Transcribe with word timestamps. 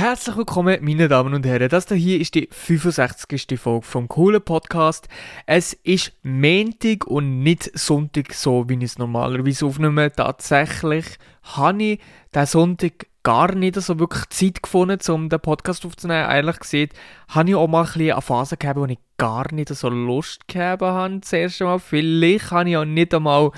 Herzlich 0.00 0.34
willkommen, 0.34 0.78
meine 0.80 1.08
Damen 1.08 1.34
und 1.34 1.44
Herren. 1.44 1.68
Das 1.68 1.86
hier 1.88 2.18
ist 2.18 2.34
die 2.34 2.48
65. 2.50 3.60
Folge 3.60 3.84
vom 3.84 4.08
coolen 4.08 4.40
Podcast. 4.40 5.08
Es 5.44 5.74
ist 5.74 6.14
Montag 6.22 7.06
und 7.06 7.42
nicht 7.42 7.70
Sonntag, 7.78 8.32
so 8.32 8.66
wie 8.66 8.76
ich 8.76 8.84
es 8.84 8.98
normalerweise 8.98 9.66
aufnehme. 9.66 10.10
Tatsächlich 10.10 11.04
habe 11.42 11.82
ich 11.82 12.00
diesen 12.34 12.46
Sonntag 12.46 13.08
gar 13.22 13.54
nicht 13.54 13.74
so 13.74 13.98
wirklich 13.98 14.26
Zeit 14.30 14.62
gefunden, 14.62 14.98
um 15.12 15.28
den 15.28 15.38
Podcast 15.38 15.84
aufzunehmen. 15.84 16.30
Ehrlich 16.30 16.60
gesagt, 16.60 16.94
habe 17.28 17.50
ich 17.50 17.54
auch 17.54 17.68
mal 17.68 17.80
ein 17.80 17.92
bisschen 17.92 18.12
eine 18.12 18.22
Phase 18.22 18.56
gehabt, 18.56 18.80
wo 18.80 18.86
ich 18.86 18.98
gar 19.18 19.52
nicht 19.52 19.68
so 19.68 19.90
Lust 19.90 20.48
gehabt 20.48 20.80
habe, 20.80 21.18
das 21.20 21.30
erste 21.34 21.64
Mal. 21.64 21.78
Vielleicht 21.78 22.50
habe 22.52 22.70
ich 22.70 22.76
auch 22.78 22.86
nicht 22.86 23.12
einmal 23.12 23.50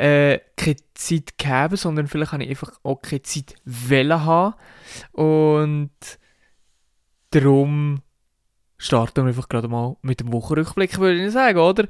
äh, 0.00 0.40
keine 0.56 0.76
Zeit 0.94 1.36
gehabt, 1.36 1.76
sondern 1.76 2.06
vielleicht 2.06 2.32
habe 2.32 2.42
ich 2.42 2.50
einfach 2.50 2.72
auch 2.82 3.02
keine 3.02 3.22
Zeit 3.22 3.54
wollen 3.66 4.24
haben. 4.24 4.54
Und 5.12 5.90
darum 7.30 8.00
starten 8.78 9.24
wir 9.24 9.28
einfach 9.28 9.50
gerade 9.50 9.68
mal 9.68 9.96
mit 10.00 10.20
dem 10.20 10.32
Wochenrückblick, 10.32 10.98
würde 10.98 11.26
ich 11.26 11.32
sagen, 11.32 11.58
oder? 11.58 11.86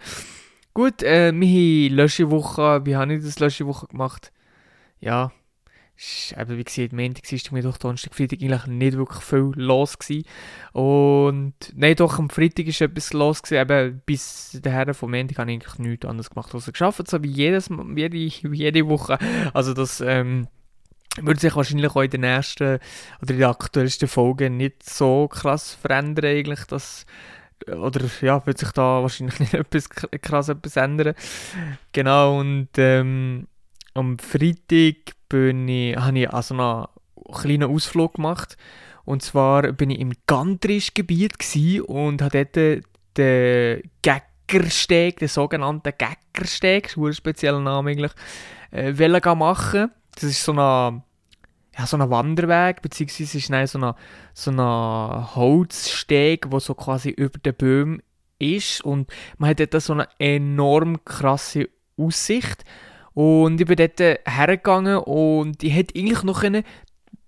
Gut, 0.74 1.04
äh, 1.04 1.32
wir 1.32 1.88
haben 1.88 1.94
Löschewoche, 1.94 2.84
wie 2.84 2.96
habe 2.96 3.14
ich 3.14 3.22
das 3.22 3.38
Löschewoche 3.38 3.86
gemacht? 3.86 4.32
Ja, 4.98 5.30
eben 6.38 6.58
wie 6.58 6.64
gesagt, 6.64 6.92
Montag, 6.92 7.24
Dienstag, 7.24 7.52
Mittwoch, 7.52 7.78
Donnerstag, 7.78 8.14
Freitag 8.14 8.40
eigentlich 8.40 8.66
nicht 8.66 8.96
wirklich 8.96 9.22
viel 9.22 9.52
los 9.56 9.98
gewesen. 9.98 10.24
Und 10.72 11.54
nein, 11.74 11.96
doch, 11.96 12.18
am 12.18 12.30
Freitag 12.30 12.66
ist 12.66 12.80
etwas 12.80 13.12
los 13.12 13.42
gewesen, 13.42 13.60
eben 13.62 14.02
bis 14.06 14.58
daher 14.62 14.94
vom 14.94 15.10
Montag 15.10 15.38
habe 15.38 15.50
ich 15.50 15.56
eigentlich 15.56 15.78
nichts 15.78 16.06
anderes 16.06 16.30
gemacht, 16.30 16.54
als 16.54 16.66
geschafft, 16.66 17.08
so 17.08 17.22
wie, 17.22 17.30
jedes, 17.30 17.70
jede, 17.96 18.16
jede 18.54 18.88
Woche. 18.88 19.18
Also 19.52 19.74
das, 19.74 20.00
ähm, 20.00 20.48
würde 21.16 21.40
sich 21.40 21.56
wahrscheinlich 21.56 21.90
auch 21.90 22.02
in 22.02 22.10
den 22.10 22.20
nächsten 22.20 22.78
oder 23.20 23.30
in 23.32 23.38
den 23.38 23.44
aktuellsten 23.44 24.08
Folgen 24.08 24.56
nicht 24.56 24.88
so 24.88 25.28
krass 25.28 25.74
verändern 25.74 26.26
eigentlich, 26.26 26.64
dass 26.64 27.04
oder 27.66 28.08
ja, 28.22 28.44
wird 28.46 28.58
sich 28.58 28.70
da 28.72 29.02
wahrscheinlich 29.02 29.38
nicht 29.40 29.54
etwas 29.54 29.88
krass 29.88 30.48
etwas 30.48 30.76
ändern. 30.76 31.14
Genau, 31.92 32.38
und 32.38 32.68
ähm, 32.76 33.48
am 33.94 34.18
Freitag 34.18 35.14
bin 35.30 35.66
ich, 35.68 35.96
habe 35.96 36.18
ich 36.18 36.30
also 36.30 36.54
einen 36.54 36.86
kleinen 37.32 37.70
Ausflug 37.70 38.14
gemacht. 38.14 38.58
Und 39.06 39.22
zwar 39.22 39.72
bin 39.72 39.88
ich 39.88 39.98
im 39.98 40.12
Gantrisch-Gebiet 40.26 41.38
und 41.80 42.20
habe 42.20 42.44
dort 42.44 42.84
den 43.16 43.90
Geckersteg, 44.02 45.18
den 45.18 45.28
sogenannten 45.28 45.92
Geckersteg, 45.96 46.84
das 46.84 46.92
ist 46.92 46.98
ein 46.98 47.14
spezieller 47.14 47.60
Name 47.60 47.90
eigentlich, 47.90 48.12
äh, 48.72 48.92
machen. 49.34 49.90
Das 50.14 50.24
ist 50.24 50.44
so 50.44 50.52
ein, 50.52 51.02
ja, 51.78 51.86
so 51.86 51.98
Wanderweg, 52.10 52.82
beziehungsweise 52.82 53.38
ist 53.38 53.50
es 53.50 53.72
so 53.72 53.78
ein 53.78 53.94
so 54.34 54.52
Holzsteg, 55.34 56.50
der 56.50 56.60
so 56.60 56.74
quasi 56.74 57.10
über 57.10 57.38
den 57.38 57.54
Böhmen 57.54 58.02
ist. 58.38 58.84
Und 58.84 59.10
man 59.38 59.50
hat 59.50 59.60
dort 59.60 59.82
so 59.82 59.92
eine 59.94 60.08
enorm 60.18 61.04
krasse 61.04 61.68
Aussicht. 61.96 62.64
Und 63.14 63.60
ich 63.60 63.66
bin 63.66 63.76
dort 63.76 64.00
hergegangen 64.26 64.98
und 64.98 65.62
ich 65.62 65.74
hätte 65.74 65.98
eigentlich 65.98 66.22
noch 66.22 66.40
können, 66.40 66.64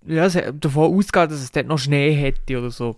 ja, 0.06 0.28
davon 0.28 0.96
ausgehen, 0.96 1.28
dass 1.28 1.40
es 1.40 1.52
dort 1.52 1.66
noch 1.66 1.78
Schnee 1.78 2.12
hätte 2.12 2.58
oder 2.58 2.70
so. 2.70 2.96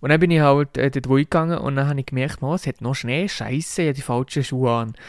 Und 0.00 0.10
dann 0.10 0.20
bin 0.20 0.30
ich 0.30 0.40
halt 0.40 0.76
äh, 0.76 0.90
dort 0.90 1.08
gegangen 1.08 1.58
und 1.58 1.76
dann 1.76 1.88
habe 1.88 2.00
ich 2.00 2.06
gemerkt, 2.06 2.42
oh, 2.42 2.54
es 2.54 2.66
hat 2.66 2.80
noch 2.80 2.94
Schnee, 2.94 3.28
scheiße, 3.28 3.82
ich 3.82 3.88
habe 3.88 3.94
die 3.94 4.02
falschen 4.02 4.44
Schuhe 4.44 4.70
an. 4.70 4.94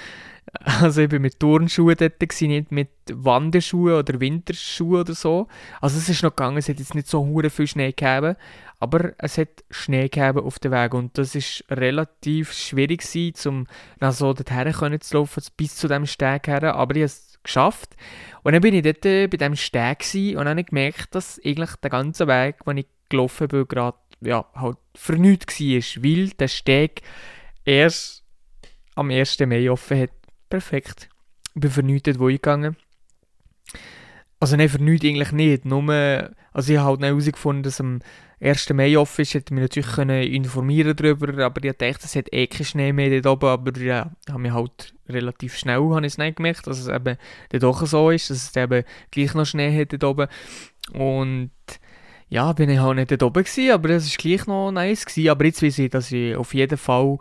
Also 0.82 1.02
ich 1.02 1.10
bin 1.10 1.22
mit 1.22 1.40
Turnschuhen 1.42 1.98
dort, 1.98 2.20
gewesen, 2.22 2.48
nicht 2.48 2.72
mit 2.72 2.90
Wanderschuhen 3.12 3.96
oder 3.96 4.20
Winterschuhen 4.20 5.02
oder 5.02 5.14
so. 5.14 5.48
Also 5.82 5.98
es 5.98 6.08
ist 6.08 6.24
noch 6.24 6.32
gegangen, 6.32 6.58
es 6.58 6.70
hat 6.70 6.80
jetzt 6.80 6.96
nicht 6.96 7.08
so 7.08 7.42
viel 7.50 7.68
Schnee 7.68 7.92
gegeben, 7.92 8.38
aber 8.80 9.14
es 9.18 9.38
hat 9.38 9.64
Schnee 9.70 10.10
gegeben 10.10 10.40
auf 10.40 10.60
dem 10.60 10.72
Weg 10.72 10.94
und 10.94 11.18
das 11.18 11.36
ist 11.36 11.64
relativ 11.70 12.54
schwierig 12.54 13.02
gewesen, 13.02 13.50
um 13.50 13.68
dann 14.00 14.12
so 14.12 14.34
dorthin 14.34 15.02
zu 15.02 15.18
laufen, 15.18 15.44
bis 15.58 15.76
zu 15.76 15.88
dem 15.88 16.06
Steg 16.06 16.48
her, 16.48 16.76
aber 16.76 16.96
ich 16.96 17.02
habe 17.02 17.06
es 17.06 17.40
geschafft. 17.44 17.96
Und 18.44 18.54
dann 18.54 18.62
bin 18.62 18.74
ich 18.74 18.84
dort 18.84 19.02
bei 19.02 19.28
diesem 19.28 19.56
Steg 19.56 20.06
und 20.14 20.36
dann 20.36 20.50
habe 20.50 20.62
ich 20.62 20.68
gemerkt, 20.68 21.16
dass 21.16 21.40
eigentlich 21.44 21.76
der 21.78 21.90
ganze 21.90 22.28
Weg, 22.28 22.64
den 22.66 22.78
ich 22.78 22.88
gelaufen 23.10 23.48
bin, 23.48 23.68
gerade 23.68 23.98
ja, 24.22 24.46
halt 24.56 24.78
vernünftig 24.96 25.60
war, 25.60 26.04
weil 26.04 26.30
der 26.30 26.48
Steg 26.48 27.02
erst 27.66 28.24
am 28.96 29.12
1. 29.12 29.40
Mai 29.42 29.70
offen 29.70 30.02
hat 30.02 30.12
perfekt. 30.50 31.10
Ich 31.56 31.62
bin 31.62 31.72
für 31.72 31.84
nichts 31.84 32.12
dort 32.18 32.20
gegangen. 32.20 32.76
Also 34.40 34.56
nein, 34.56 34.70
für 34.70 34.82
nichts 34.82 35.06
eigentlich 35.06 35.32
nicht. 35.32 35.66
Nur, 35.66 36.32
also 36.54 36.74
ich 36.74 36.80
habe 36.80 36.90
halt 36.90 37.02
herausgefunden, 37.02 37.64
dass 37.64 37.82
am 37.82 38.00
1. 38.40 38.70
Mai 38.74 38.98
offen 38.98 39.22
ist, 39.22 39.34
hätte 39.34 39.54
mich 39.54 39.64
natürlich 39.64 39.90
können 39.90 40.22
informieren 40.22 40.96
darüber, 40.96 41.46
aber 41.46 41.64
ich 41.64 41.76
dachte, 41.76 42.06
es 42.06 42.16
hat 42.16 42.32
eh 42.32 42.48
keinen 42.48 42.66
Schnee 42.66 42.94
mehr 42.94 43.22
dort 43.22 43.44
oben, 43.44 43.50
aber 43.50 43.80
ja, 43.80 44.12
habe 44.30 44.40
mich 44.40 44.54
halt 44.54 44.94
relativ 45.10 45.58
schnell 45.58 45.80
habe 45.80 46.06
ich 46.06 46.18
es 46.18 46.36
gemerkt, 46.36 46.68
dass 46.68 46.80
es 46.80 46.88
eben 46.88 47.18
dort 47.50 47.64
doch 47.64 47.86
so 47.86 48.12
ist, 48.12 48.30
dass 48.30 48.50
es 48.50 48.56
eben 48.56 48.84
gleich 49.10 49.34
noch 49.34 49.46
Schnee 49.46 49.76
hat 49.80 49.94
dort 49.94 50.04
oben. 50.04 50.28
Und 50.94 51.52
ja, 52.30 52.52
bin 52.54 52.70
ich 52.70 52.80
halt 52.80 52.98
nicht 52.98 53.12
dort 53.12 53.24
oben 53.24 53.44
gewesen, 53.44 53.72
aber 53.72 53.90
es 53.90 54.12
war 54.12 54.18
gleich 54.18 54.46
noch 54.46 54.72
nice 54.72 55.06
gewesen. 55.06 55.30
Aber 55.30 55.46
jetzt 55.46 55.64
weiß 55.64 55.80
ich, 55.80 55.90
dass 55.90 56.12
ich 56.12 56.36
auf 56.36 56.54
jeden 56.54 56.78
Fall 56.78 57.18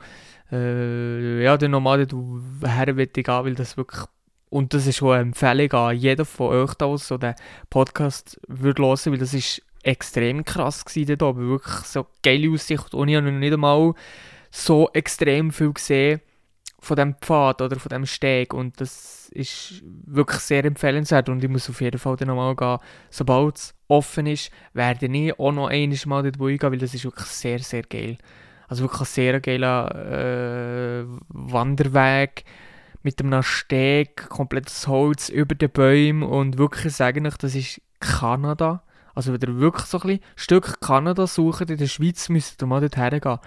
äh, 0.53 1.43
ja, 1.43 1.57
dann 1.57 1.71
nochmal 1.71 2.07
her 2.65 2.87
gehen, 2.95 3.27
weil 3.27 3.55
das 3.55 3.77
wirklich 3.77 4.05
und 4.49 4.73
das 4.75 4.87
ist 4.87 4.97
schon 4.97 5.13
eine 5.13 5.23
Empfehlung 5.23 5.73
an 5.73 5.97
jeden 5.97 6.25
von 6.25 6.55
euch, 6.55 6.75
der 6.75 6.97
so 6.99 7.19
den 7.19 7.35
Podcast 7.69 8.41
würde 8.47 8.83
hören, 8.83 8.99
weil 9.07 9.19
das 9.19 9.35
ist 9.35 9.61
extrem 9.87 10.45
krass 10.45 10.85
gewesen 10.85 11.17
dort 11.19 11.37
oben. 11.37 11.49
Wirklich 11.49 11.77
so 11.85 12.07
geile 12.23 12.51
Aussicht 12.51 12.95
und 12.95 13.09
ich 13.09 13.17
habe 13.17 13.31
noch 13.31 13.39
nicht 13.39 13.53
einmal 13.53 13.95
so 14.51 14.91
extrem 14.93 15.53
viel 15.53 15.73
gesehen 15.73 16.21
von 16.79 16.97
dem 16.97 17.15
Pfad 17.15 17.63
oder 17.63 17.79
von 17.79 17.91
dem 17.91 18.07
Steg 18.07 18.55
und 18.55 18.81
das 18.81 19.29
ist 19.31 19.83
wirklich 20.07 20.41
sehr 20.41 20.65
empfehlenswert 20.65 21.29
und 21.29 21.43
ich 21.43 21.51
muss 21.51 21.69
auf 21.69 21.81
jeden 21.81 21.99
Fall 21.99 22.17
dann 22.17 22.29
nochmal 22.29 22.55
gehen, 22.55 22.79
sobald 23.11 23.57
es 23.57 23.75
offen 23.89 24.27
ist, 24.27 24.51
werde 24.73 25.07
ich 25.07 25.39
auch 25.39 25.53
noch 25.53 25.69
einmal 25.69 25.99
mal 26.07 26.23
dort 26.23 26.39
gehen, 26.39 26.73
weil 26.73 26.79
das 26.79 26.95
ist 26.95 27.05
wirklich 27.05 27.27
sehr, 27.27 27.59
sehr 27.59 27.83
geil. 27.83 28.19
Also 28.69 28.85
wirklich 28.85 29.03
ein 29.03 29.07
sehr 29.07 29.41
geiler 29.41 31.03
äh, 31.03 31.05
Wanderweg 31.29 32.45
mit 33.03 33.21
einem 33.21 33.43
Steg, 33.43 34.29
komplettes 34.29 34.87
Holz 34.87 35.29
über 35.29 35.55
den 35.55 35.71
Bäumen 35.71 36.23
und 36.23 36.59
wirklich 36.59 36.93
sagen 36.95 37.25
ich, 37.25 37.37
das 37.37 37.55
ist 37.55 37.81
Kanada. 38.01 38.83
Also 39.17 39.33
wenn 39.33 39.41
ihr 39.41 39.59
wirklich 39.59 39.87
so 39.87 39.99
ein 40.01 40.21
Stück 40.37 40.81
Kanada 40.81 41.27
sucht 41.27 41.71
in 41.71 41.79
der 41.79 41.87
Schweiz, 41.87 42.29
müsst 42.29 42.63
ihr 42.63 42.67
mal 42.67 42.81
dort 42.81 42.97
hergehen. 42.97 43.39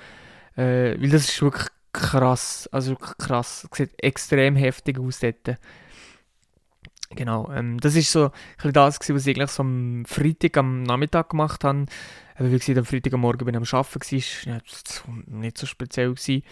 Äh, 0.58 1.00
weil 1.00 1.10
das 1.10 1.30
ist 1.30 1.42
wirklich 1.42 1.68
krass, 1.94 2.68
also 2.72 2.96
krass. 2.96 3.68
Sieht 3.72 3.92
extrem 4.04 4.56
heftig 4.56 5.00
aus 5.00 5.20
dort. 5.20 5.58
Genau, 7.12 7.52
ähm, 7.52 7.80
das 7.80 7.96
ist 7.96 8.12
so 8.12 8.26
ein 8.26 8.32
bisschen 8.58 8.74
das, 8.74 9.00
was 9.00 9.28
ich 9.28 9.36
eigentlich 9.36 9.52
so 9.52 9.64
am 9.64 10.06
Freitag 10.06 10.58
am 10.58 10.84
Nachmittag 10.84 11.30
gemacht 11.30 11.64
habe. 11.64 11.86
Wie 12.40 12.58
gesagt, 12.58 12.78
am 12.78 12.86
Freitag 12.86 13.14
am 13.14 13.22
Morgen 13.22 13.46
bin 13.46 13.56
ich 13.56 13.72
am 13.72 13.80
Arbeiten, 13.80 14.18
war 14.18 14.54
ja, 14.54 14.60
nicht 15.28 15.58
so 15.58 15.68
speziell. 15.68 16.14
Gewesen. 16.14 16.44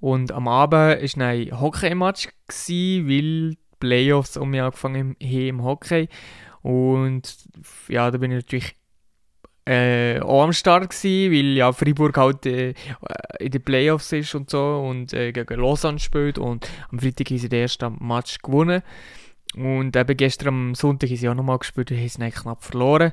Und 0.00 0.32
am 0.32 0.48
Abend 0.48 0.72
war 0.72 1.26
ein 1.26 1.60
Hockey-Match, 1.60 2.28
weil 2.48 3.50
die 3.50 3.58
Playoffs 3.80 4.36
um 4.36 4.50
mich 4.50 4.62
angefangen 4.62 5.16
haben 5.20 5.46
im 5.48 5.62
Hockey. 5.62 6.08
Und 6.66 7.36
ja, 7.86 8.10
da 8.10 8.18
bin 8.18 8.32
ich 8.32 8.38
natürlich 8.38 8.74
äh, 9.66 10.18
auch 10.18 10.42
am 10.42 10.52
Start 10.52 10.90
gewesen, 10.90 11.32
weil 11.32 11.56
ja 11.56 11.72
Freiburg 11.72 12.16
halt 12.16 12.44
äh, 12.44 12.74
in 13.38 13.52
den 13.52 13.62
Playoffs 13.62 14.10
ist 14.10 14.34
und 14.34 14.50
so 14.50 14.84
und 14.84 15.12
äh, 15.12 15.30
gegen 15.30 15.60
Lausanne 15.60 16.00
spielt 16.00 16.38
und 16.38 16.68
am 16.90 16.98
Freitag 16.98 17.30
haben 17.30 17.38
sie 17.38 17.48
den 17.48 17.62
ersten 17.62 17.96
Match 18.00 18.38
gewonnen 18.42 18.82
und 19.54 19.94
eben 19.94 20.16
gestern 20.16 20.48
am 20.48 20.74
Sonntag 20.74 21.08
haben 21.08 21.16
sie 21.16 21.28
auch 21.28 21.34
nochmal 21.36 21.58
gespielt 21.58 21.92
und 21.92 21.98
haben 21.98 22.08
sie 22.08 22.30
knapp 22.30 22.64
verloren. 22.64 23.12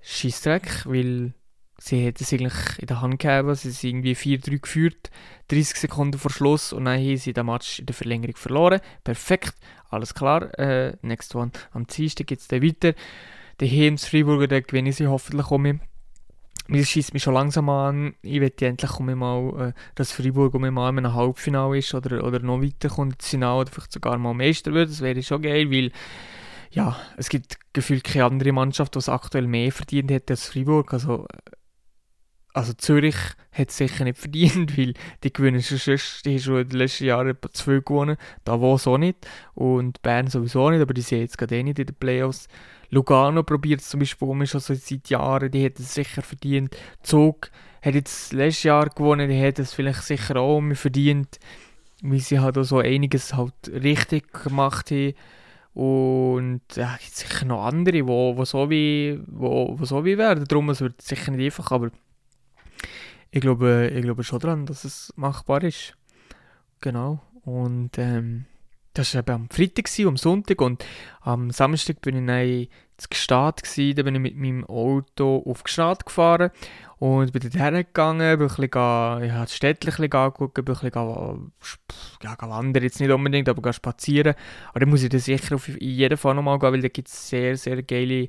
Scheissdreck, 0.00 0.86
weil 0.86 1.34
sie 1.84 2.04
hätten 2.04 2.22
es 2.22 2.32
eigentlich 2.32 2.78
in 2.78 2.86
der 2.86 3.02
Hand 3.02 3.18
gehabt, 3.18 3.56
sie 3.58 3.70
sind 3.70 3.90
irgendwie 3.90 4.14
4-3 4.14 4.58
geführt, 4.58 5.10
30 5.48 5.76
Sekunden 5.76 6.18
vor 6.18 6.30
Schluss 6.30 6.72
und 6.72 6.86
dann 6.86 6.98
haben 6.98 7.16
sie 7.18 7.34
den 7.34 7.46
Match 7.46 7.80
in 7.80 7.86
der 7.86 7.94
Verlängerung 7.94 8.36
verloren. 8.36 8.80
Perfekt, 9.04 9.54
alles 9.90 10.14
klar. 10.14 10.58
Äh, 10.58 10.96
next 11.02 11.34
one. 11.34 11.50
Am 11.72 11.86
Dienstag 11.86 12.28
geht 12.28 12.40
es 12.40 12.48
dann 12.48 12.62
weiter. 12.62 12.94
Der 13.60 13.68
Hems 13.68 14.06
Freiburger, 14.06 14.46
der 14.48 14.62
gewinnen 14.62 14.92
sie 14.92 15.06
hoffentlich 15.06 15.50
mich. 15.50 15.80
Mir 16.66 16.86
schießt 16.86 17.12
mich 17.12 17.22
schon 17.22 17.34
langsam 17.34 17.68
an. 17.68 18.14
Ich 18.22 18.40
wette 18.40 18.66
endlich 18.66 18.98
mal, 18.98 19.68
äh, 19.68 19.72
dass 19.94 20.12
Freiburg 20.12 20.54
um 20.54 20.62
mal 20.62 20.88
in 20.88 20.98
einem 20.98 21.12
Halbfinale 21.12 21.78
ist 21.78 21.92
oder, 21.94 22.24
oder 22.24 22.38
noch 22.38 22.62
weiterkommt 22.62 23.16
ins 23.16 23.28
Finale 23.28 23.60
oder 23.60 23.70
vielleicht 23.70 23.92
sogar 23.92 24.16
mal 24.16 24.32
Meister 24.32 24.72
wird. 24.72 24.88
Das 24.88 25.02
wäre 25.02 25.22
schon 25.22 25.42
geil, 25.42 25.70
weil 25.70 25.92
ja, 26.70 26.96
es 27.18 27.28
gibt 27.28 27.58
gefühlt 27.74 28.04
keine 28.04 28.24
andere 28.24 28.52
Mannschaft, 28.52 28.94
die 28.94 28.98
es 28.98 29.10
aktuell 29.10 29.46
mehr 29.46 29.70
verdient 29.70 30.10
hätte 30.10 30.32
als 30.32 30.48
Freiburg. 30.48 30.94
Also 30.94 31.26
also 32.54 32.72
Zürich 32.72 33.16
hat 33.52 33.68
es 33.68 33.76
sicher 33.76 34.04
nicht 34.04 34.18
verdient, 34.18 34.78
weil 34.78 34.94
die 35.22 35.32
gewinnen 35.32 35.60
schon, 35.60 35.78
sonst, 35.78 36.24
die 36.24 36.30
haben 36.30 36.38
schon 36.40 36.60
in 36.60 36.68
den 36.68 36.78
letzten 36.78 37.04
Jahren 37.04 37.36
zwei 37.52 37.80
gewonnen, 37.80 38.16
da 38.44 38.60
wo 38.60 38.78
so 38.78 38.96
nicht 38.96 39.26
und 39.54 40.00
Bern 40.02 40.28
sowieso 40.28 40.70
nicht, 40.70 40.80
aber 40.80 40.94
die 40.94 41.02
sind 41.02 41.20
jetzt 41.20 41.36
gerade 41.36 41.56
eh 41.56 41.62
nicht 41.62 41.78
in 41.78 41.86
den 41.86 41.96
Playoffs. 41.96 42.48
Lugano 42.90 43.42
probiert 43.42 43.80
es 43.80 43.88
zum 43.88 44.00
Beispiel 44.00 44.28
um, 44.28 44.46
schon 44.46 44.60
seit 44.60 45.10
Jahren, 45.10 45.50
die 45.50 45.64
hat 45.64 45.80
es 45.80 45.94
sicher 45.94 46.22
verdient. 46.22 46.76
Zug 47.02 47.50
hat 47.82 47.94
jetzt 47.94 48.32
letztes 48.32 48.62
Jahr 48.62 48.88
gewonnen, 48.88 49.28
die 49.28 49.44
hat 49.44 49.58
es 49.58 49.74
vielleicht 49.74 50.02
sicher 50.02 50.36
auch 50.36 50.62
verdient, 50.74 51.40
weil 52.02 52.20
sie 52.20 52.38
halt 52.38 52.56
auch 52.56 52.62
so 52.62 52.78
einiges 52.78 53.34
halt 53.34 53.54
richtig 53.68 54.32
gemacht 54.32 54.92
haben. 54.92 55.14
Und 55.74 56.60
ja, 56.76 56.96
gibt 57.00 57.16
sicher 57.16 57.46
noch 57.46 57.64
andere, 57.64 57.96
die 57.96 58.06
wo, 58.06 58.36
wo 58.36 58.44
so 58.44 58.70
wie 58.70 59.18
wo, 59.26 59.74
wo 59.76 59.84
so 59.84 60.04
wie 60.04 60.16
werden. 60.16 60.44
Darum 60.44 60.70
es 60.70 60.80
wird 60.80 61.02
sicher 61.02 61.32
nicht 61.32 61.44
einfach, 61.44 61.72
aber 61.72 61.90
ich 63.34 63.40
glaube, 63.40 63.90
ich 63.92 64.02
glaube 64.02 64.22
schon 64.22 64.38
daran, 64.38 64.64
dass 64.64 64.84
es 64.84 65.12
machbar 65.16 65.64
ist. 65.64 65.96
Genau. 66.80 67.20
Und 67.44 67.98
ähm, 67.98 68.44
das 68.92 69.12
war 69.12 69.22
eben 69.22 69.32
am 69.32 69.50
Freitag, 69.50 69.86
gewesen, 69.86 70.06
am 70.06 70.16
Sonntag 70.16 70.60
und 70.60 70.84
am 71.20 71.50
Samstag 71.50 72.00
bin 72.00 72.16
ich 72.16 72.26
dann 72.26 72.68
zu 72.96 73.08
Gstaad 73.10 73.64
gewesen, 73.64 73.96
da 73.96 74.02
bin 74.04 74.14
ich 74.14 74.20
mit 74.20 74.36
meinem 74.36 74.64
Auto 74.66 75.42
auf 75.46 75.64
Gstaad 75.64 76.06
gefahren 76.06 76.52
und 77.00 77.32
bin 77.32 77.42
dort 77.42 77.56
hergegangen, 77.56 78.38
bin 78.38 78.48
ein 78.48 78.56
bisschen, 78.56 79.28
ja, 79.28 79.40
das 79.40 79.56
Städtchen 79.56 80.12
angucken, 80.12 80.64
bin 80.64 80.76
ein 80.76 80.80
bisschen 80.80 81.52
ja, 82.22 82.36
wandern, 82.40 82.84
jetzt 82.84 83.00
nicht 83.00 83.10
unbedingt, 83.10 83.48
aber 83.48 83.72
spazieren. 83.72 84.34
Aber 84.68 84.78
dann 84.78 84.90
muss 84.90 85.02
ich 85.02 85.08
da 85.08 85.18
sicher 85.18 85.56
auf 85.56 85.66
jeden 85.66 86.16
Fall 86.16 86.36
nochmal 86.36 86.60
gehen, 86.60 86.72
weil 86.72 86.82
da 86.82 86.88
gibt 86.88 87.08
es 87.08 87.30
sehr, 87.30 87.56
sehr 87.56 87.82
geile 87.82 88.28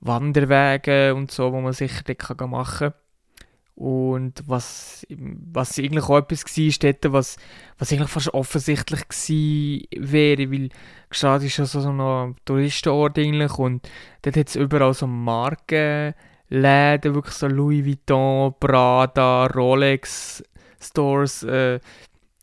Wanderwege 0.00 1.14
und 1.14 1.30
so, 1.30 1.50
wo 1.50 1.62
man 1.62 1.72
sicher 1.72 2.02
dort 2.04 2.50
machen 2.50 2.90
kann. 2.90 3.03
Und 3.76 4.44
was, 4.46 5.04
was 5.08 5.78
eigentlich 5.80 6.04
auch 6.04 6.18
etwas 6.18 6.44
war, 6.44 6.92
dort, 6.92 7.12
was, 7.12 7.36
was 7.76 7.92
eigentlich 7.92 8.08
fast 8.08 8.32
offensichtlich 8.32 9.08
gewesen 9.08 9.86
wäre, 9.96 10.52
weil 10.52 10.68
Gstaad 11.10 11.42
ist 11.42 11.56
ja 11.56 11.64
so, 11.64 11.80
ein 11.80 12.36
Touristenort 12.44 13.18
eigentlich 13.18 13.58
und 13.58 13.88
dort 14.22 14.36
hat 14.36 14.48
es 14.48 14.54
überall 14.54 14.94
so 14.94 15.08
Markenläden, 15.08 16.14
wirklich 17.14 17.34
so 17.34 17.48
Louis 17.48 17.84
Vuitton, 17.84 18.54
Prada, 18.60 19.46
Rolex 19.46 20.44
Stores, 20.80 21.42
äh, 21.42 21.80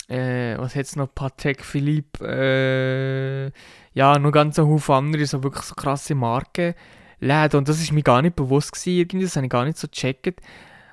äh, 0.09 0.57
was 0.57 0.75
hat 0.75 0.83
es 0.85 0.97
noch, 0.97 1.15
Patek 1.15 1.63
Philippe, 1.63 2.27
äh, 2.27 3.51
ja, 3.97 4.19
noch 4.19 4.31
ganz 4.31 4.59
ein 4.59 4.65
Haufen 4.65 4.95
andere, 4.95 5.25
so 5.25 5.41
wirklich 5.43 5.63
so 5.63 5.75
krasse 5.75 6.13
Markenläden 6.13 7.57
und 7.57 7.69
das 7.69 7.81
ist 7.81 7.93
mir 7.93 8.03
gar 8.03 8.21
nicht 8.21 8.35
bewusst 8.35 8.73
gewesen, 8.73 8.99
irgendwie, 8.99 9.25
das 9.25 9.37
habe 9.37 9.45
ich 9.45 9.51
gar 9.51 9.63
nicht 9.63 9.77
so 9.77 9.87
gecheckt 9.87 10.41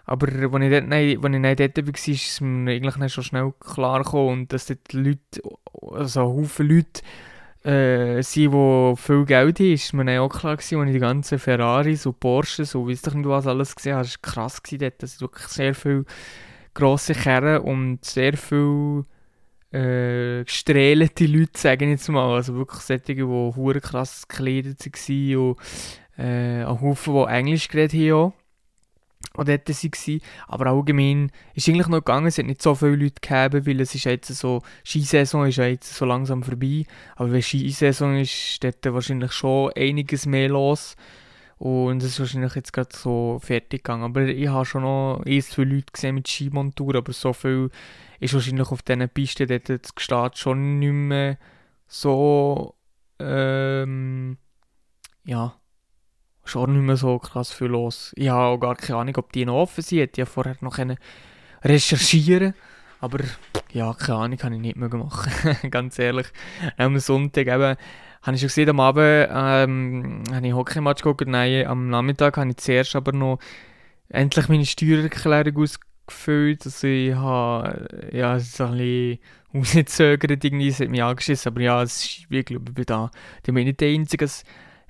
aber 0.08 0.28
als 0.28 0.36
ich, 0.36 0.70
dort, 0.70 0.92
als 0.92 1.02
ich 1.04 1.20
dann 1.20 1.42
dort 1.42 1.86
war, 1.86 1.94
ist 1.94 2.08
es 2.08 2.40
mir 2.40 2.72
eigentlich 2.72 3.12
schon 3.12 3.24
schnell 3.24 3.52
klar 3.60 4.02
gekommen, 4.02 4.40
und 4.40 4.52
dass 4.52 4.66
dort 4.66 4.92
Leute, 4.94 5.42
also 5.82 6.22
Haufen 6.22 6.66
Leute 6.66 7.02
äh, 7.62 8.22
sind, 8.22 8.52
die 8.52 8.94
viel 8.96 9.24
Geld 9.26 9.60
haben, 9.60 9.72
ist 9.72 9.92
mir 9.92 10.06
dann 10.06 10.18
auch 10.20 10.30
klar 10.30 10.56
gewesen, 10.56 10.80
als 10.80 10.86
ich 10.88 10.94
die 10.94 11.00
ganzen 11.00 11.38
Ferraris 11.38 12.06
und 12.06 12.20
Porsches 12.20 12.74
und 12.74 12.88
weiss 12.88 13.02
doch 13.02 13.12
nicht 13.12 13.28
was 13.28 13.46
alles 13.46 13.76
gesehen 13.76 13.96
habe, 13.96 14.04
das 14.04 14.16
war 14.22 14.32
krass 14.32 14.62
gewesen 14.62 14.80
dort, 14.80 15.02
dass 15.02 15.20
wirklich 15.20 15.46
sehr 15.48 15.74
viele 15.74 16.04
grosse 16.72 17.12
Kerren 17.12 17.60
und 17.60 18.02
sehr 18.02 18.34
viele 18.38 19.04
äh, 19.72 20.42
gestrählte 20.42 21.26
Leute, 21.26 21.58
sage 21.58 21.84
ich 21.84 21.90
jetzt 21.90 22.08
mal, 22.08 22.34
also 22.34 22.54
wirklich 22.54 22.80
solche, 22.80 23.14
die 23.14 23.22
hure 23.22 23.80
krass 23.82 24.26
gekleidet 24.26 24.86
waren 24.86 25.36
und 25.36 25.56
äh, 26.16 26.64
ein 26.64 26.80
Haufen, 26.80 27.14
die 27.14 27.30
Englisch 27.30 27.68
geredet 27.68 27.92
haben 27.92 28.32
die 29.36 29.44
dort 29.44 29.68
waren. 29.68 30.20
Aber 30.46 30.66
allgemein 30.66 31.30
ist 31.54 31.68
eigentlich 31.68 31.88
noch 31.88 31.98
gegangen, 31.98 32.26
es 32.26 32.38
hat 32.38 32.46
nicht 32.46 32.62
so 32.62 32.74
viele 32.74 32.96
Leute 32.96 33.20
gegeben, 33.20 33.66
weil 33.66 33.80
es 33.80 33.94
ist 33.94 34.04
jetzt 34.04 34.34
so, 34.34 34.62
Skisaison 34.84 35.46
ist 35.46 35.56
jetzt 35.56 35.94
so 35.94 36.04
langsam 36.04 36.42
vorbei. 36.42 36.84
Aber 37.16 37.32
wenn 37.32 37.42
Skisaison 37.42 38.16
ist, 38.16 38.32
ist 38.32 38.64
dort 38.64 38.94
wahrscheinlich 38.94 39.32
schon 39.32 39.72
einiges 39.76 40.26
mehr 40.26 40.48
los. 40.48 40.96
Und 41.58 42.02
es 42.02 42.10
ist 42.10 42.20
wahrscheinlich 42.20 42.54
jetzt 42.54 42.72
gerade 42.72 42.96
so 42.96 43.40
fertig 43.42 43.82
gegangen. 43.82 44.04
Aber 44.04 44.22
ich 44.22 44.48
habe 44.48 44.64
schon 44.64 44.82
noch 44.82 45.22
erst 45.26 45.54
viele 45.54 45.74
Leute 45.74 45.92
gesehen 45.92 46.14
mit 46.14 46.28
Skimontur, 46.28 46.94
aber 46.94 47.12
so 47.12 47.32
viel 47.32 47.70
ist 48.20 48.34
wahrscheinlich 48.34 48.68
auf 48.68 48.82
diesen 48.82 49.08
Pisten 49.08 49.48
dort 49.48 49.96
gestartet 49.96 50.38
schon 50.38 50.78
nicht 50.78 50.92
mehr 50.92 51.38
so, 51.88 52.74
ähm, 53.18 54.38
ja, 55.24 55.57
schon 56.48 56.72
nicht 56.72 56.82
mehr 56.84 56.96
so 56.96 57.18
krass 57.18 57.52
viel 57.52 57.68
los. 57.68 58.12
Ich 58.16 58.28
habe 58.28 58.44
auch 58.44 58.58
gar 58.58 58.76
keine 58.76 58.98
Ahnung, 58.98 59.16
ob 59.16 59.32
die 59.32 59.44
noch 59.44 59.54
offen 59.62 59.82
sind. 59.82 60.10
Ich 60.12 60.16
ja 60.16 60.26
vorher 60.26 60.56
noch 60.60 60.78
recherchieren. 61.62 62.54
Aber 63.00 63.18
ja, 63.72 63.92
keine 63.94 64.18
Ahnung, 64.18 64.38
kann 64.38 64.52
ich 64.52 64.60
nicht 64.60 64.76
mehr 64.76 64.88
machen, 64.88 65.30
ganz 65.70 65.98
ehrlich. 65.98 66.26
Am 66.76 66.98
Sonntag 66.98 67.46
eben, 67.46 67.76
habe 68.22 68.34
ich 68.34 68.40
schon 68.40 68.48
gesehen, 68.48 68.70
am 68.70 68.80
Abend 68.80 69.28
ähm, 69.30 70.22
habe 70.32 70.46
ich 70.46 70.52
Hockey-Match 70.52 71.02
geguckt, 71.02 71.28
nein, 71.28 71.66
am 71.66 71.88
Nachmittag 71.90 72.36
habe 72.36 72.50
ich 72.50 72.56
zuerst 72.56 72.96
aber 72.96 73.12
noch 73.12 73.38
endlich 74.08 74.48
meine 74.48 74.66
Steuererklärung 74.66 75.56
ausgefüllt, 75.56 76.64
also 76.64 76.86
ich 76.86 77.14
habe, 77.14 78.10
ja, 78.12 78.36
es 78.36 78.48
ist 78.48 78.60
ein 78.60 78.72
bisschen 78.72 79.18
rausgezögert, 79.54 80.44
irgendwie, 80.44 80.68
es 80.68 80.80
hat 80.80 80.88
mich 80.88 81.02
angeschissen, 81.02 81.52
aber 81.52 81.60
ja, 81.60 81.82
es 81.82 82.04
ist, 82.04 82.26
ich 82.28 82.44
glaube, 82.46 82.64
ich 82.68 82.74
bin 82.74 82.84
da, 82.86 83.10
ich 83.46 83.54
bin 83.54 83.64
nicht 83.64 83.80
der 83.80 83.90
Einzige, 83.90 84.24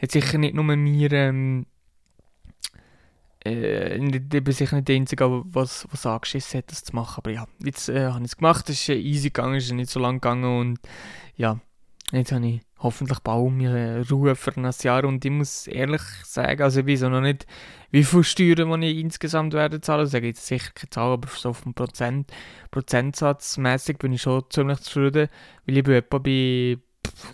hat 0.00 0.10
sicher 0.10 0.38
nicht 0.38 0.54
nur 0.54 0.64
mir, 0.64 1.12
ähm, 1.12 1.66
äh, 3.44 3.96
ich 3.96 4.28
bin 4.28 4.52
sicher 4.52 4.76
nicht 4.76 4.88
der 4.88 4.96
Einzige, 4.96 5.42
was, 5.46 5.86
was 5.90 6.06
angeschissen 6.06 6.58
hat, 6.58 6.70
das 6.70 6.84
zu 6.84 6.94
machen. 6.94 7.18
Aber 7.18 7.30
ja, 7.30 7.46
jetzt 7.64 7.88
äh, 7.88 8.06
habe 8.06 8.24
ich 8.24 8.32
es 8.32 8.36
gemacht, 8.36 8.68
es 8.68 8.80
ist 8.80 8.88
easy 8.88 9.28
gegangen, 9.28 9.56
es 9.56 9.66
ist 9.66 9.72
nicht 9.72 9.90
so 9.90 10.00
lang 10.00 10.16
gegangen 10.16 10.58
und 10.58 10.80
ja, 11.36 11.58
jetzt 12.12 12.32
habe 12.32 12.46
ich 12.46 12.60
hoffentlich 12.80 13.18
bald 13.20 13.52
mir 13.52 14.04
Ruhe 14.10 14.36
für 14.36 14.56
ein 14.56 14.70
Jahr. 14.82 15.04
Und 15.04 15.24
ich 15.24 15.30
muss 15.30 15.66
ehrlich 15.66 16.02
sagen, 16.24 16.62
also 16.62 16.80
ich 16.80 16.86
weiß 16.86 17.04
auch 17.04 17.10
noch 17.10 17.20
nicht, 17.20 17.46
wie 17.90 18.04
viel 18.04 18.24
Steuern 18.24 18.82
ich 18.82 18.98
insgesamt 18.98 19.52
werde 19.52 19.80
zahlen, 19.80 20.00
also 20.00 20.10
ich 20.10 20.12
sage 20.12 20.26
jetzt 20.28 20.46
sicher 20.46 20.70
keine 20.74 20.90
Zahl, 20.90 21.12
aber 21.12 21.28
so 21.28 21.52
vom 21.52 21.74
Prozent, 21.74 22.30
Prozentsatzmäßig 22.70 23.98
bin 23.98 24.12
ich 24.12 24.22
schon 24.22 24.44
ziemlich 24.50 24.80
zufrieden, 24.80 25.28
weil 25.66 25.76
ich 25.76 25.84
bin 25.84 25.94
etwa 25.94 26.18
bei 26.18 26.78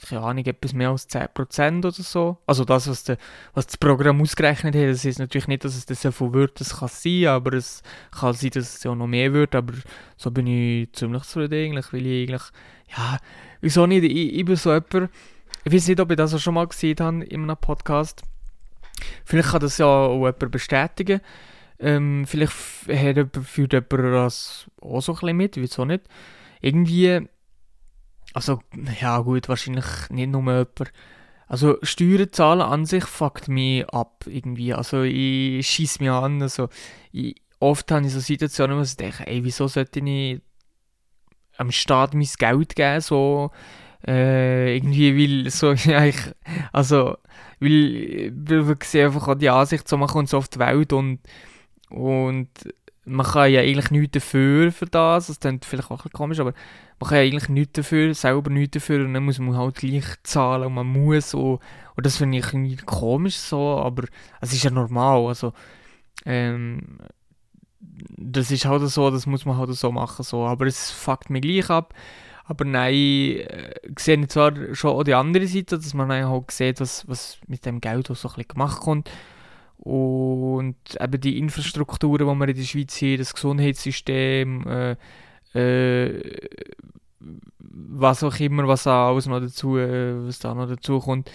keine 0.09 0.23
Ahnung, 0.23 0.45
etwas 0.45 0.73
mehr 0.73 0.91
als 0.91 1.09
10% 1.09 1.79
oder 1.79 1.93
so. 1.93 2.39
Also 2.47 2.65
das, 2.65 2.89
was, 2.89 3.05
de, 3.05 3.17
was 3.53 3.67
das 3.67 3.77
Programm 3.77 4.21
ausgerechnet 4.21 4.75
hat, 4.75 4.89
das 4.89 5.05
ist 5.05 5.19
natürlich 5.19 5.49
nicht, 5.49 5.65
dass 5.65 5.77
es 5.77 5.87
das 5.87 6.03
so 6.03 6.11
viel 6.11 6.33
wird, 6.33 6.61
das 6.61 6.79
kann 6.79 6.89
sein, 6.89 7.27
aber 7.27 7.55
es 7.55 7.83
kann 8.11 8.35
sein, 8.35 8.51
dass 8.51 8.77
es 8.77 8.83
ja 8.83 8.95
noch 8.95 9.07
mehr 9.07 9.33
wird, 9.33 9.55
aber 9.55 9.75
so 10.17 10.31
bin 10.31 10.47
ich 10.47 10.93
ziemlich 10.93 11.23
zufrieden 11.25 11.65
eigentlich, 11.65 11.93
weil 11.93 12.07
ich 12.07 12.29
eigentlich, 12.29 12.51
ja, 12.97 13.19
wieso 13.61 13.87
nicht, 13.87 14.05
ich, 14.05 14.35
ich 14.35 14.45
bin 14.45 14.57
so 14.57 14.73
jemand, 14.73 15.11
ich 15.65 15.73
weiß 15.73 15.89
nicht, 15.89 16.01
ob 16.01 16.11
ich 16.11 16.17
das 16.17 16.35
auch 16.35 16.39
schon 16.41 16.55
mal 16.55 16.67
gesehen 16.67 16.97
habe 17.01 17.25
in 17.25 17.43
einem 17.43 17.57
Podcast, 17.57 18.23
vielleicht 19.25 19.51
kann 19.51 19.61
das 19.61 19.79
ja 19.79 19.87
auch 19.87 20.15
jemand 20.15 20.51
bestätigen, 20.51 21.21
ähm, 21.79 22.25
vielleicht 22.27 22.53
führt 22.53 23.73
jemand 23.73 24.15
das 24.15 24.71
auch 24.81 25.01
so 25.01 25.13
ein 25.13 25.19
bisschen 25.21 25.37
mit, 25.37 25.57
wieso 25.57 25.85
nicht, 25.85 26.05
irgendwie 26.61 27.29
also, 28.35 28.61
ja 29.01 29.21
gut, 29.21 29.49
wahrscheinlich 29.49 29.87
nicht 30.11 30.31
nur 30.31 30.43
jemand. 30.43 30.93
Also 31.47 31.79
Steuern 31.83 32.33
zahlen 32.33 32.63
an 32.63 32.85
sich 32.85 33.05
fuckt 33.05 33.49
mich 33.49 33.89
ab 33.89 34.25
irgendwie. 34.27 34.75
Also 34.75 35.03
ich 35.03 35.67
schieße 35.67 36.03
mich 36.03 36.11
an. 36.11 36.43
Also 36.43 36.69
ich, 37.13 37.37
oft 37.61 37.91
habe 37.93 38.07
ich 38.07 38.13
so 38.13 38.21
Situationen, 38.21 38.77
wo 38.77 38.83
ich 38.83 38.97
denke, 38.97 39.27
ey, 39.27 39.45
wieso 39.45 39.69
sollte 39.69 40.01
ich 40.01 40.41
am 41.57 41.71
Staat 41.71 42.15
mein 42.15 42.29
Geld 42.39 42.75
geben, 42.75 43.01
so 43.01 43.51
äh, 44.07 44.77
irgendwie, 44.77 45.17
weil 45.17 45.51
so, 45.51 45.73
ja, 45.89 46.05
ich, 46.05 46.19
also, 46.73 47.17
weil, 47.61 48.33
wir 48.35 48.77
sehen 48.83 49.07
einfach 49.07 49.29
auch 49.29 49.35
die 49.35 49.49
Ansicht, 49.49 49.89
so, 49.89 49.97
man 49.97 50.09
kommt 50.09 50.29
so 50.29 50.39
auf 50.39 50.49
die 50.49 50.59
Welt 50.59 50.93
und, 50.93 51.21
und 51.91 52.49
man 53.05 53.27
kann 53.27 53.53
ja 53.53 53.61
eigentlich 53.61 53.91
nichts 53.91 54.13
dafür 54.13 54.73
für 54.73 54.87
das, 54.87 55.29
das 55.29 55.41
klingt 55.41 55.65
vielleicht 55.65 55.91
auch 55.91 55.93
ein 55.93 55.97
bisschen 55.99 56.13
komisch, 56.13 56.41
aber 56.41 56.55
man 57.01 57.09
kann 57.09 57.19
ja 57.19 57.25
eigentlich 57.25 57.49
nichts 57.49 57.73
dafür, 57.75 58.15
selber 58.15 58.51
nichts 58.51 58.75
dafür 58.75 59.05
und 59.05 59.15
dann 59.15 59.25
muss 59.25 59.39
man 59.39 59.57
halt 59.57 59.77
gleich 59.77 60.05
zahlen 60.23 60.65
und 60.65 60.75
man 60.75 60.87
muss 60.87 61.31
so, 61.31 61.61
und 61.97 62.07
das 62.07 62.17
finde 62.17 62.39
ich 62.39 62.47
irgendwie 62.47 62.77
komisch 62.77 63.37
so, 63.37 63.79
aber 63.79 64.05
es 64.41 64.53
ist 64.53 64.65
ja 64.65 64.71
normal, 64.71 65.27
also 65.27 65.53
ähm, 66.25 66.99
das 68.17 68.51
ist 68.51 68.65
halt 68.65 68.89
so, 68.89 69.11
das 69.11 69.27
muss 69.27 69.45
man 69.45 69.57
halt 69.57 69.73
so 69.75 69.93
machen, 69.93 70.23
so, 70.23 70.45
aber 70.45 70.67
es 70.67 70.91
fuckt 70.91 71.31
mich 71.31 71.43
gleich 71.43 71.71
ab, 71.71 71.95
aber 72.45 72.65
nein, 72.65 72.95
äh, 72.95 73.75
sehe 73.99 74.19
ich 74.19 74.29
zwar 74.29 74.53
schon 74.75 74.91
auch 74.91 75.05
die 75.05 75.15
andere 75.15 75.47
Seite, 75.47 75.77
dass 75.77 75.95
man 75.95 76.11
halt 76.11 76.51
sieht, 76.51 76.81
was, 76.81 77.09
was 77.09 77.39
mit 77.47 77.67
dem 77.67 77.81
Geld 77.81 78.11
auch 78.11 78.17
so 78.17 78.29
ein 78.29 78.35
bisschen 78.35 78.49
gemacht 78.49 78.81
kommt, 78.81 79.11
und 79.79 80.77
eben 80.99 81.21
die 81.21 81.39
Infrastrukturen, 81.39 82.27
die 82.27 82.35
wir 82.35 82.49
in 82.49 82.57
der 82.57 82.63
Schweiz 82.63 83.03
haben, 83.03 83.19
das 83.19 83.35
Gesundheitssystem, 83.35 84.67
äh, 84.67 84.97
äh, 85.55 86.21
was 87.59 88.23
auch 88.23 88.39
immer, 88.41 88.67
was 88.69 88.87
alles 88.87 89.27
noch 89.27 89.41
dazu, 89.41 89.77
äh, 89.79 90.27
was 90.27 90.39
da 90.39 90.55
noch 90.55 90.69
dazu 90.69 91.01
kommt, 91.01 91.31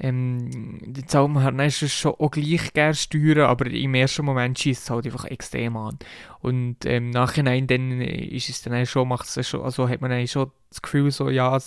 ähm, 0.00 0.78
die 0.84 1.04
zahlt 1.06 1.30
man 1.30 1.42
halt 1.42 1.82
ist 1.82 1.92
schon 1.92 2.14
auch 2.18 2.30
gleich 2.30 2.72
gerne 2.72 2.94
steuern, 2.94 3.50
aber 3.50 3.66
im 3.66 3.94
ersten 3.94 4.24
Moment 4.24 4.58
schießt 4.58 4.84
es 4.84 4.90
halt 4.90 5.06
einfach 5.06 5.24
extrem 5.24 5.76
an. 5.76 5.98
Und 6.40 6.84
ähm, 6.84 7.06
im 7.06 7.10
Nachhinein 7.10 7.66
dann 7.66 8.00
ist 8.00 8.48
es 8.48 8.62
dann 8.62 8.86
schon, 8.86 9.08
macht 9.08 9.36
es 9.36 9.48
schon, 9.48 9.62
also 9.62 9.88
hat 9.88 10.00
man 10.00 10.10
dann 10.10 10.26
schon 10.28 10.52
das 10.70 10.82
Gefühl 10.82 11.10
so, 11.10 11.30
ja, 11.30 11.58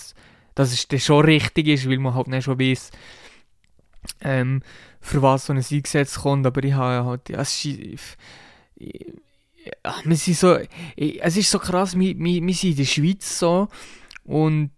dass 0.54 0.72
es 0.72 1.04
schon 1.04 1.24
richtig 1.24 1.68
ist, 1.68 1.88
weil 1.88 1.98
man 1.98 2.14
halt 2.14 2.28
dann 2.28 2.40
schon 2.40 2.58
weiß, 2.58 2.90
ähm, 4.22 4.62
für 5.00 5.20
was 5.20 5.46
so 5.46 5.52
ein 5.52 5.58
Eingesetz 5.58 6.20
kommt, 6.20 6.46
aber 6.46 6.64
ich 6.64 6.72
habe 6.72 7.04
halt, 7.04 7.28
ja, 7.28 7.40
es 7.40 7.64
ist, 7.64 8.16
ach, 9.82 10.04
wir 10.04 10.16
sind 10.16 10.36
so, 10.36 10.58
es 10.96 11.36
ist 11.36 11.50
so 11.50 11.58
krass, 11.58 11.98
wir, 11.98 12.18
wir, 12.18 12.42
wir 12.42 12.54
sind 12.54 12.70
in 12.70 12.76
der 12.76 12.84
Schweiz 12.84 13.38
so 13.38 13.68
und 14.24 14.72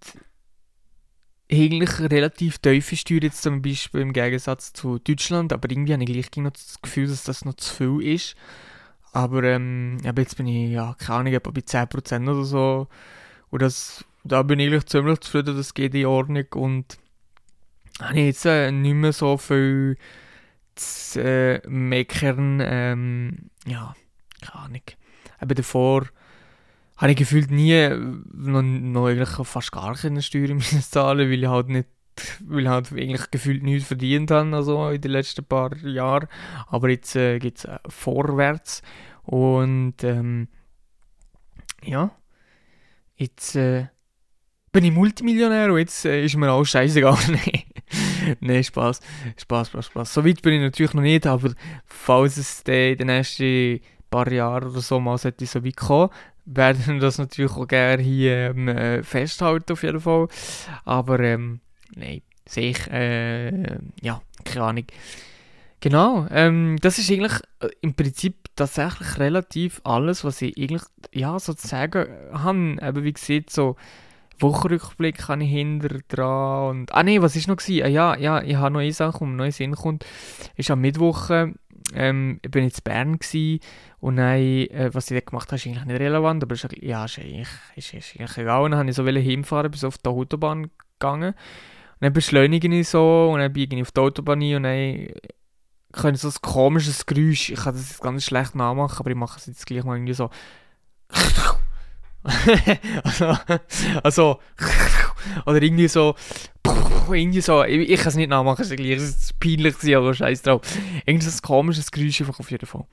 eigentlich 1.50 2.00
relativ 2.00 2.58
tiefe 2.58 2.96
Steuern 2.96 3.22
jetzt 3.22 3.42
zum 3.42 3.62
Beispiel 3.62 4.00
im 4.00 4.12
Gegensatz 4.12 4.72
zu 4.72 4.98
Deutschland, 4.98 5.52
aber 5.52 5.70
irgendwie 5.70 5.92
habe 5.92 6.04
ich 6.04 6.30
gleich 6.30 6.44
noch 6.44 6.52
das 6.52 6.80
Gefühl, 6.80 7.06
dass 7.06 7.24
das 7.24 7.44
noch 7.44 7.54
zu 7.54 7.74
viel 7.74 8.14
ist. 8.14 8.34
Aber 9.12 9.44
ähm, 9.44 9.98
aber 10.04 10.22
jetzt 10.22 10.36
bin 10.36 10.48
ich, 10.48 10.72
ja, 10.72 10.96
keine 10.98 11.30
Ahnung, 11.30 11.40
bei 11.54 11.60
10% 11.60 12.22
oder 12.22 12.44
so. 12.44 12.88
Und 13.50 13.62
das, 13.62 14.04
da 14.24 14.42
bin 14.42 14.58
ich 14.58 14.66
eigentlich 14.66 14.86
ziemlich 14.86 15.20
zufrieden, 15.20 15.56
das 15.56 15.74
geht 15.74 15.94
in 15.94 16.06
Ordnung 16.06 16.46
und 16.54 16.98
habe 18.00 18.18
ich 18.18 18.26
jetzt 18.26 18.46
äh, 18.46 18.72
nicht 18.72 18.94
mehr 18.94 19.12
so 19.12 19.36
viel 19.36 19.96
zu 20.74 21.22
äh, 21.22 21.60
meckern. 21.68 22.60
Ähm, 22.60 23.50
ja, 23.66 23.94
keine 24.46 24.64
Ahnung. 24.64 24.82
Aber 25.38 25.54
davor 25.54 26.06
habe 26.96 27.12
ich 27.12 27.18
gefühlt 27.18 27.50
nie 27.50 27.88
noch, 28.32 28.62
noch 28.62 29.06
eigentlich 29.06 29.46
fast 29.46 29.72
gar 29.72 29.94
keine 29.94 30.22
Steuern 30.22 30.60
zahlen, 30.80 31.30
weil 31.30 31.42
ich 31.42 31.48
halt 31.48 31.68
nicht 31.68 31.88
weil 32.44 32.62
ich 32.62 32.68
halt 32.68 32.92
eigentlich 32.92 33.30
gefühlt 33.30 33.62
nichts 33.62 33.88
verdient 33.88 34.30
habe, 34.30 34.54
also 34.54 34.88
in 34.88 35.00
den 35.00 35.10
letzten 35.10 35.44
paar 35.44 35.76
Jahren. 35.78 36.28
Aber 36.68 36.88
jetzt 36.88 37.16
äh, 37.16 37.38
geht 37.38 37.58
es 37.58 37.64
äh, 37.64 37.78
vorwärts 37.88 38.82
und 39.24 40.04
ähm, 40.04 40.48
ja, 41.82 42.12
jetzt 43.16 43.56
äh, 43.56 43.86
bin 44.72 44.84
ich 44.84 44.92
Multimillionär 44.92 45.72
und 45.72 45.78
jetzt 45.78 46.04
äh, 46.04 46.24
ist 46.24 46.36
mir 46.36 46.50
alles 46.50 46.70
scheißegal. 46.70 47.18
Nein, 47.28 47.62
nee, 48.40 48.62
Spaß, 48.62 49.00
Spaß, 49.36 49.68
Spaß, 49.68 49.86
Spaß. 49.86 50.14
So 50.14 50.24
weit 50.24 50.42
bin 50.42 50.54
ich 50.54 50.60
natürlich 50.60 50.94
noch 50.94 51.02
nicht, 51.02 51.26
aber 51.26 51.52
falls 51.84 52.36
es 52.36 52.60
in 52.60 52.98
den 52.98 53.06
nächsten 53.08 53.80
paar 54.14 54.32
Jahren 54.32 54.70
oder 54.70 54.80
so 54.80 55.00
mal 55.00 55.18
sollte 55.18 55.46
so 55.46 55.64
weit 55.64 55.76
kommen, 55.76 56.10
werden 56.44 56.98
das 57.00 57.18
natürlich 57.18 57.52
auch 57.52 57.66
gerne 57.66 58.02
hier 58.02 58.50
ähm, 58.50 58.68
äh, 58.68 59.02
festhalten 59.02 59.72
auf 59.72 59.82
jeden 59.82 60.00
Fall. 60.00 60.28
Aber 60.84 61.20
ähm, 61.20 61.60
nein, 61.94 62.22
sehe 62.46 62.70
ich, 62.70 62.86
äh, 62.90 63.78
ja, 64.02 64.20
keine 64.44 64.64
Ahnung. 64.64 64.86
Genau, 65.80 66.26
ähm, 66.30 66.78
das 66.80 66.98
ist 66.98 67.10
eigentlich 67.10 67.34
äh, 67.60 67.68
im 67.82 67.94
Prinzip 67.94 68.48
tatsächlich 68.56 69.18
relativ 69.18 69.82
alles, 69.84 70.24
was 70.24 70.40
ich 70.40 70.56
eigentlich, 70.56 70.82
ja, 71.12 71.38
sozusagen 71.38 72.08
habe. 72.32 72.78
Eben 72.80 73.04
wie 73.04 73.12
gesagt, 73.12 73.50
so 73.50 73.76
Wochenrückblick 74.38 75.28
habe 75.28 75.44
ich 75.44 75.50
hinter 75.50 75.98
dran 76.08 76.70
und, 76.70 76.94
ah 76.94 77.02
nee, 77.02 77.20
was 77.20 77.36
ist 77.36 77.48
noch 77.48 77.56
gewesen? 77.56 77.84
Ah, 77.84 77.88
ja, 77.88 78.16
ja, 78.16 78.42
ich 78.42 78.56
habe 78.56 78.72
noch 78.72 78.80
eine 78.80 78.92
Sache, 78.92 79.22
um 79.22 79.36
neue 79.36 79.52
Sinn 79.52 79.74
kommt, 79.74 80.04
ist 80.56 80.70
am 80.70 80.80
Mittwoch, 80.80 81.30
ähm, 81.92 82.40
ich 82.42 82.50
bin 82.50 82.64
in 82.64 82.72
Bern 82.82 83.18
gewesen 83.18 83.60
und 84.00 84.16
dann, 84.16 84.38
äh, 84.38 84.90
was 84.92 85.10
ich 85.10 85.18
da 85.18 85.24
gemacht 85.24 85.48
habe, 85.48 85.56
ist 85.56 85.66
eigentlich 85.66 85.84
nicht 85.84 86.00
relevant, 86.00 86.42
aber 86.42 86.54
ist, 86.54 86.66
ja, 86.80 87.04
ist 87.04 87.18
eigentlich, 87.18 87.48
ist, 87.76 87.94
ist 87.94 88.16
eigentlich 88.18 88.38
egal. 88.38 88.62
Und 88.62 88.72
dann 88.72 88.80
habe 88.80 88.90
ich 88.90 88.96
so 88.96 89.06
hinfahren, 89.06 89.70
bis 89.70 89.84
auf 89.84 89.98
die 89.98 90.08
Autobahn 90.08 90.70
gegangen. 90.98 91.34
Und 91.34 92.00
dann 92.00 92.12
beschleunige 92.12 92.68
ich 92.68 92.88
so 92.88 93.30
und 93.32 93.40
dann 93.40 93.52
biege 93.52 93.76
ich 93.76 93.82
auf 93.82 93.92
die 93.92 94.00
Autobahn 94.00 94.42
ein 94.42 94.56
und 94.56 94.62
dann 94.64 95.08
können 95.92 96.16
so 96.16 96.28
ein 96.28 96.34
komisches 96.42 97.06
Geräusch, 97.06 97.50
ich 97.50 97.60
kann 97.60 97.74
das 97.74 97.88
jetzt 97.88 98.02
ganz 98.02 98.24
schlecht 98.24 98.54
nachmachen, 98.54 98.98
aber 98.98 99.10
ich 99.10 99.16
mache 99.16 99.38
es 99.38 99.46
jetzt 99.46 99.66
gleich 99.66 99.84
mal 99.84 99.96
irgendwie 99.96 100.14
so. 100.14 100.30
Also, 103.04 103.36
also, 104.02 104.40
oder 105.46 105.62
irgendwie 105.62 105.88
so, 105.88 106.14
irgendwie 107.10 107.40
so, 107.40 107.64
ich, 107.64 107.90
ich 107.90 107.98
kann 107.98 108.08
es 108.08 108.14
nicht 108.16 108.30
nachmachen, 108.30 108.62
es 108.62 108.70
ist 108.70 109.40
peinlich, 109.40 109.96
aber 109.96 110.14
scheiß 110.14 110.42
drauf. 110.42 110.62
Irgendwie 111.04 111.26
so 111.26 111.36
ein 111.36 111.42
komisches 111.42 111.90
Geräusch 111.90 112.20
einfach 112.20 112.40
auf 112.40 112.50
jeden 112.50 112.66
Fall. 112.66 112.86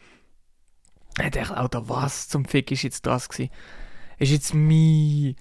Ich 1.24 1.32
dachte, 1.32 1.56
Alter, 1.56 1.88
was 1.88 2.28
zum 2.28 2.46
Fick 2.46 2.72
ist 2.72 2.84
jetzt 2.84 3.06
das 3.06 3.30
gewesen? 3.30 3.52
Ist 4.18 4.32
jetzt 4.32 4.54
mein 4.54 5.36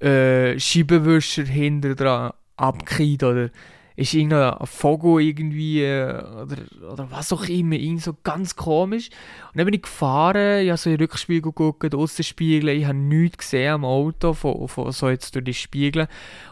äh, 0.00 0.58
Scheibenwischer 0.58 1.44
hinter 1.44 1.94
dran 1.94 2.32
abgekriegt 2.56 3.22
oder 3.22 3.50
ist 3.98 4.14
irgendein 4.14 4.54
Vogel 4.64 5.20
irgendwie 5.20 5.82
äh, 5.82 6.22
oder, 6.22 6.92
oder 6.92 7.10
was 7.10 7.32
auch 7.32 7.48
immer, 7.48 7.74
irgendwie 7.74 8.00
so 8.00 8.16
ganz 8.22 8.54
komisch. 8.54 9.10
Und 9.48 9.58
dann 9.58 9.64
bin 9.64 9.74
ich 9.74 9.82
gefahren, 9.82 10.62
ich 10.62 10.68
habe 10.68 10.78
so 10.78 10.88
in 10.88 10.96
den 10.96 11.02
Rückspiegel 11.02 11.42
geguckt, 11.42 11.92
Außenspiegel, 11.92 12.68
ich 12.68 12.84
habe 12.84 12.96
nichts 12.96 13.38
gesehen 13.38 13.72
am 13.72 13.84
Auto, 13.84 14.34
von, 14.34 14.68
von 14.68 14.92
so 14.92 15.08
jetzt 15.08 15.34
durch 15.34 15.44
die 15.44 15.54
Spiegel. 15.54 16.06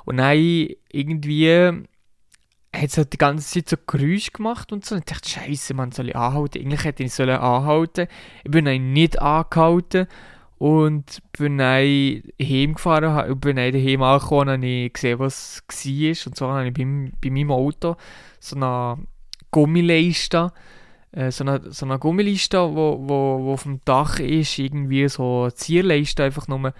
Und 0.04 0.16
dann 0.16 0.36
irgendwie 0.90 1.84
hat 2.74 2.88
es 2.88 2.98
halt 2.98 3.12
die 3.12 3.18
ganze 3.18 3.48
Zeit 3.48 3.68
so 3.68 3.76
Geräusche 3.86 4.32
gemacht 4.32 4.72
und 4.72 4.84
so. 4.84 4.96
Und 4.96 5.02
ich 5.02 5.14
dachte, 5.14 5.28
Scheiße, 5.28 5.72
man 5.74 5.92
soll 5.92 6.08
ich 6.08 6.16
anhalten. 6.16 6.58
Eigentlich 6.58 6.82
hätte 6.82 7.04
ich 7.04 7.14
sollen 7.14 7.38
anhalten. 7.38 8.08
Ich 8.42 8.50
bin 8.50 8.64
dann 8.64 8.92
nicht 8.92 9.22
angehalten 9.22 10.08
und 10.58 11.22
bin 11.38 11.58
dann 11.58 12.22
heimgefahren 12.40 13.38
bin 13.40 13.56
dann 13.56 13.72
daheim 13.72 14.02
angekommen 14.02 14.62
habe 14.62 14.90
gesehen, 14.92 15.18
was 15.18 15.62
war. 15.68 16.26
Und 16.26 16.36
so 16.36 16.48
habe 16.48 16.68
ich 16.68 16.74
bei, 16.74 17.12
bei 17.20 17.30
meinem 17.30 17.50
Auto 17.50 17.96
so 18.40 18.56
eine 18.56 18.98
Gummileiste, 19.50 20.52
äh, 21.12 21.30
so 21.30 21.44
eine, 21.44 21.72
so 21.72 21.84
eine 21.84 21.98
Gummileiste, 21.98 22.58
wo, 22.58 22.98
wo, 23.00 23.44
wo 23.44 23.52
auf 23.52 23.64
dem 23.64 23.80
Dach 23.84 24.18
ist, 24.18 24.58
irgendwie 24.58 25.08
so 25.08 25.42
eine 25.42 25.54
Zierleiste 25.54 26.24
einfach 26.24 26.48
nur 26.48 26.72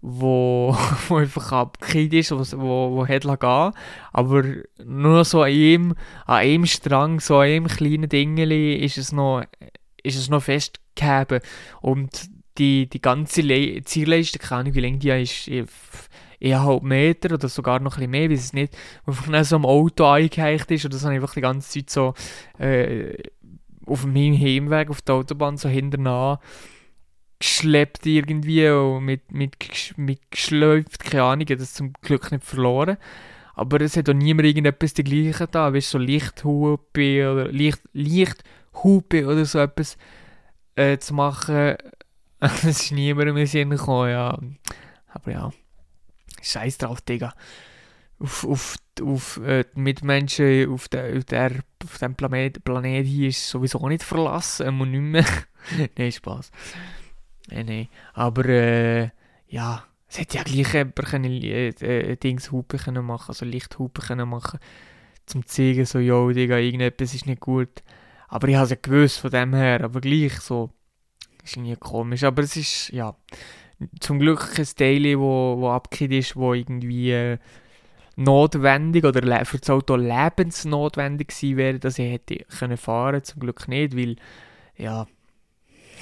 wo, 0.00 0.76
wo 1.08 1.16
einfach 1.16 1.50
abgekriegt 1.52 2.12
ist, 2.14 2.30
wo, 2.30 2.96
wo, 2.96 3.06
hat 3.08 3.24
gehen 3.40 3.72
Aber 4.12 4.44
nur 4.84 5.24
so 5.24 5.42
an 5.42 5.50
einem, 5.50 5.94
an 6.26 6.36
einem 6.36 6.66
Strang, 6.66 7.20
so 7.20 7.38
an 7.38 7.48
einem 7.48 7.66
kleinen 7.66 8.08
Dingeli 8.08 8.74
ist 8.76 8.98
es 8.98 9.12
noch, 9.12 9.42
noch 10.28 10.42
festgehalten. 10.42 11.40
Und 11.80 12.33
die, 12.58 12.88
die 12.88 13.00
ganze 13.00 13.42
Le 13.42 13.82
Zielleiste, 13.84 14.38
keine 14.38 14.60
Ahnung 14.60 14.74
wie 14.74 14.80
lang 14.80 14.98
die 14.98 15.10
ist, 15.10 15.48
eher 16.40 16.62
halb 16.62 16.82
Meter 16.82 17.34
oder 17.34 17.48
sogar 17.48 17.80
noch 17.80 17.96
ein 17.96 18.10
bisschen 18.10 18.10
mehr, 18.10 18.30
weiß 18.30 18.44
es 18.44 18.52
nicht, 18.52 18.76
wo 19.04 19.12
einfach 19.12 19.44
so 19.44 19.56
am 19.56 19.66
Auto 19.66 20.04
eingeheicht 20.04 20.70
ist 20.70 20.84
habe 20.84 20.94
ich 20.94 21.04
einfach 21.04 21.34
die 21.34 21.40
ganze 21.40 21.70
Zeit 21.70 21.90
so 21.90 22.14
äh, 22.58 23.16
auf 23.86 24.04
meinem 24.04 24.38
Heimweg 24.38 24.90
auf 24.90 25.02
der 25.02 25.16
Autobahn 25.16 25.56
so 25.56 25.68
hinterher 25.68 26.40
geschleppt 27.38 28.06
irgendwie 28.06 28.68
und 28.68 29.04
mit, 29.04 29.32
mit, 29.32 29.56
mit 29.96 30.30
geschleift, 30.30 31.04
keine 31.04 31.24
Ahnung, 31.24 31.46
das 31.46 31.74
zum 31.74 31.92
Glück 32.00 32.32
nicht 32.32 32.44
verloren. 32.44 32.96
Aber 33.54 33.80
es 33.80 33.96
hat 33.96 34.08
auch 34.08 34.14
niemand 34.14 34.46
irgendetwas 34.46 34.94
dergleichen 34.94 35.48
da, 35.50 35.72
weißt 35.72 35.90
so 35.90 35.98
Lichthupe 35.98 37.30
oder 37.30 37.48
Licht, 37.48 37.80
Lichthupe 37.92 39.26
oder 39.26 39.44
so 39.44 39.58
etwas 39.58 39.96
äh, 40.74 40.98
zu 40.98 41.14
machen. 41.14 41.76
Es 42.40 42.64
ist 42.64 42.92
niemandem 42.92 43.36
in 43.36 43.46
Sinn 43.46 43.70
gekommen, 43.70 44.10
ja. 44.10 44.38
Aber 45.08 45.30
ja, 45.30 45.50
scheiß 46.42 46.78
drauf, 46.78 47.00
Digga. 47.00 47.34
Auf, 48.18 48.44
auf, 48.44 48.76
auf 49.02 49.36
äh, 49.38 49.64
die 49.74 49.80
Mitmenschen 49.80 50.70
auf, 50.70 50.88
der, 50.88 51.16
auf, 51.16 51.24
der, 51.24 51.62
auf 51.82 51.98
dem 51.98 52.14
Planet, 52.14 52.62
Planet 52.64 53.06
hier 53.06 53.28
ist 53.28 53.48
sowieso 53.48 53.88
nicht 53.88 54.02
verlassen 54.02 54.80
und 54.80 54.90
nicht 54.90 55.00
mehr. 55.00 55.24
Nein, 55.96 56.12
Spaß. 56.12 56.50
Nein, 57.48 57.66
nein. 57.66 57.88
Aber 58.12 58.44
äh, 58.46 59.10
ja, 59.48 59.84
es 60.08 60.18
hätte 60.18 60.38
ja 60.38 60.42
gleich 60.42 60.72
jemand 60.72 60.96
können, 60.96 61.32
äh, 61.42 61.68
äh, 61.68 62.16
Dingshupe 62.16 62.78
können 62.78 63.04
machen, 63.04 63.28
also 63.28 63.44
Lichthupe 63.44 64.00
können 64.00 64.28
machen, 64.28 64.60
zum 65.26 65.46
zu 65.46 65.48
zeigen, 65.48 65.84
so, 65.86 65.98
yo, 65.98 66.30
Digga, 66.30 66.58
irgendetwas 66.58 67.14
ist 67.14 67.26
nicht 67.26 67.40
gut. 67.40 67.82
Aber 68.28 68.48
ich 68.48 68.54
habe 68.54 68.64
es 68.64 68.70
ja 68.70 68.76
gewusst 68.80 69.18
von 69.18 69.30
dem 69.30 69.54
her, 69.54 69.82
aber 69.82 70.00
gleich 70.00 70.40
so, 70.40 70.70
ist 71.44 71.56
irgendwie 71.56 71.76
komisch. 71.76 72.24
Aber 72.24 72.42
es 72.42 72.56
ist, 72.56 72.90
ja, 72.90 73.14
zum 74.00 74.18
Glück 74.18 74.58
ein 74.58 74.66
Daily, 74.76 75.18
wo, 75.18 75.56
wo 75.58 75.70
abgekehrt 75.70 76.12
ist, 76.12 76.36
wo 76.36 76.54
irgendwie 76.54 77.10
äh, 77.12 77.38
notwendig 78.16 79.04
oder 79.04 79.44
für 79.44 79.58
das 79.58 79.70
Auto 79.70 79.96
lebensnotwendig 79.96 81.28
gewesen 81.28 81.56
wäre, 81.56 81.78
dass 81.78 81.98
ich 81.98 82.10
hätte 82.10 82.44
können 82.58 82.76
fahren, 82.76 83.24
zum 83.24 83.40
Glück 83.40 83.68
nicht, 83.68 83.96
weil, 83.96 84.16
ja, 84.76 85.06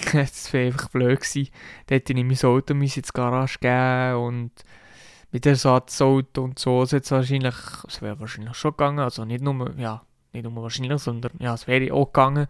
das 0.12 0.52
wäre 0.52 0.66
einfach 0.66 0.88
blöd 0.90 1.20
gewesen. 1.20 1.48
Da 1.86 1.94
hätte 1.94 2.12
ich 2.12 2.24
mein 2.24 2.50
Auto 2.50 2.74
in 2.74 2.80
die 2.80 3.02
Garage 3.12 3.58
geben 3.60 4.16
und 4.24 4.50
mit 5.30 5.46
Ersatzauto 5.46 6.44
und 6.44 6.58
so, 6.58 6.82
es 6.82 6.92
es 6.92 7.10
wäre 7.10 8.20
wahrscheinlich 8.20 8.54
schon 8.54 8.72
gegangen, 8.72 8.98
also 8.98 9.24
nicht 9.24 9.42
nur, 9.42 9.74
ja, 9.78 10.02
nicht 10.32 10.44
nur 10.44 10.62
wahrscheinlich, 10.62 11.00
sondern 11.00 11.32
ja, 11.38 11.54
es 11.54 11.66
wäre 11.66 11.92
auch 11.92 12.06
gegangen 12.06 12.46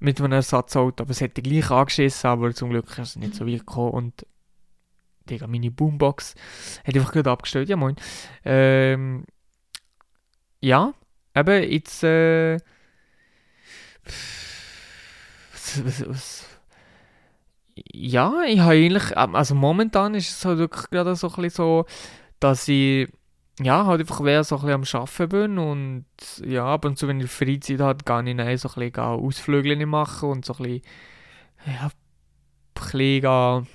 mit 0.00 0.20
einem 0.20 0.32
Ersatzauto, 0.32 1.02
aber 1.02 1.10
es 1.10 1.20
hätte 1.20 1.42
gleich 1.42 1.70
angeschissen, 1.70 2.28
aber 2.28 2.54
zum 2.54 2.70
Glück 2.70 2.90
ist 2.90 2.98
es 2.98 3.16
nicht 3.16 3.34
so 3.34 3.46
weit 3.46 3.60
gekommen 3.60 3.92
und 3.92 4.26
Digga, 5.30 5.46
meine 5.46 5.70
Boombox 5.70 6.34
hat 6.84 6.94
einfach 6.94 7.12
gerade 7.12 7.30
abgestellt, 7.30 7.68
ja 7.68 7.76
moin. 7.76 7.96
Ähm, 8.44 9.24
ja, 10.60 10.92
eben, 11.34 11.70
jetzt, 11.70 12.04
äh, 12.04 12.58
was, 15.52 15.84
was, 15.84 16.08
was 16.08 16.54
ja, 17.92 18.42
ich 18.46 18.60
habe 18.60 18.72
eigentlich, 18.72 19.16
also 19.16 19.54
momentan 19.54 20.14
ist 20.14 20.30
es 20.30 20.44
halt 20.44 20.58
wirklich 20.58 20.90
gerade 20.90 21.16
so 21.16 21.28
ein 21.28 21.34
bisschen 21.34 21.50
so, 21.50 21.86
dass 22.38 22.68
ich 22.68 23.08
ja, 23.60 23.86
halt 23.86 24.00
einfach 24.00 24.22
wer 24.24 24.42
so 24.44 24.58
ein 24.58 24.70
am 24.70 24.82
Arbeiten 24.82 25.28
bin 25.28 25.58
und 25.58 26.04
ja, 26.44 26.66
ab 26.66 26.84
und 26.84 26.98
zu, 26.98 27.06
wenn 27.06 27.20
ich 27.20 27.30
Freizeit 27.30 27.80
habe, 27.80 28.04
gehe 28.04 28.30
ich 28.30 28.36
dann 28.36 28.58
so 28.58 28.68
ein 28.68 28.90
bisschen 28.90 28.96
Ausflüge 28.96 29.86
machen 29.86 30.30
und 30.30 30.44
so 30.44 30.54
ein 30.54 30.62
bisschen, 30.62 30.82
ja, 31.66 31.86
ein 31.86 31.92
bisschen 32.74 33.66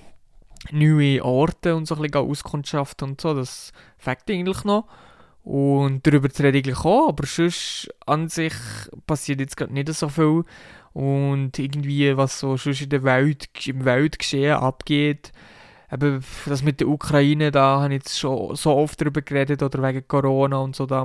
neue 0.72 1.24
Orte 1.24 1.74
und 1.74 1.86
so 1.86 1.94
ein 1.94 2.02
bisschen 2.02 2.28
Auskundschaften 2.28 3.10
und 3.10 3.20
so, 3.20 3.34
das 3.34 3.72
fängt 3.98 4.28
eigentlich 4.28 4.64
noch. 4.64 4.86
Und 5.42 6.06
darüber 6.06 6.28
zu 6.28 6.42
reden 6.42 6.58
eigentlich 6.58 6.84
auch, 6.84 7.08
aber 7.08 7.26
sonst 7.26 7.88
an 8.06 8.28
sich 8.28 8.52
passiert 9.06 9.40
jetzt 9.40 9.56
gerade 9.56 9.72
nicht 9.72 9.88
so 9.88 10.08
viel. 10.10 10.44
Und 10.92 11.58
irgendwie, 11.58 12.16
was 12.16 12.40
so 12.40 12.56
sonst 12.56 12.82
in 12.82 12.90
der 12.90 13.04
Welt, 13.04 13.48
im 13.66 13.84
Weltgeschehen 13.84 14.56
abgeht, 14.56 15.32
eben 15.92 16.24
das 16.46 16.62
mit 16.62 16.80
der 16.80 16.88
Ukraine, 16.88 17.50
da 17.50 17.80
habe 17.80 17.94
ich 17.94 18.02
jetzt 18.02 18.18
schon 18.18 18.54
so 18.56 18.76
oft 18.76 19.00
darüber 19.00 19.22
geredet, 19.22 19.62
oder 19.62 19.82
wegen 19.82 20.06
Corona 20.06 20.58
und 20.58 20.76
so, 20.76 20.86
da 20.86 21.04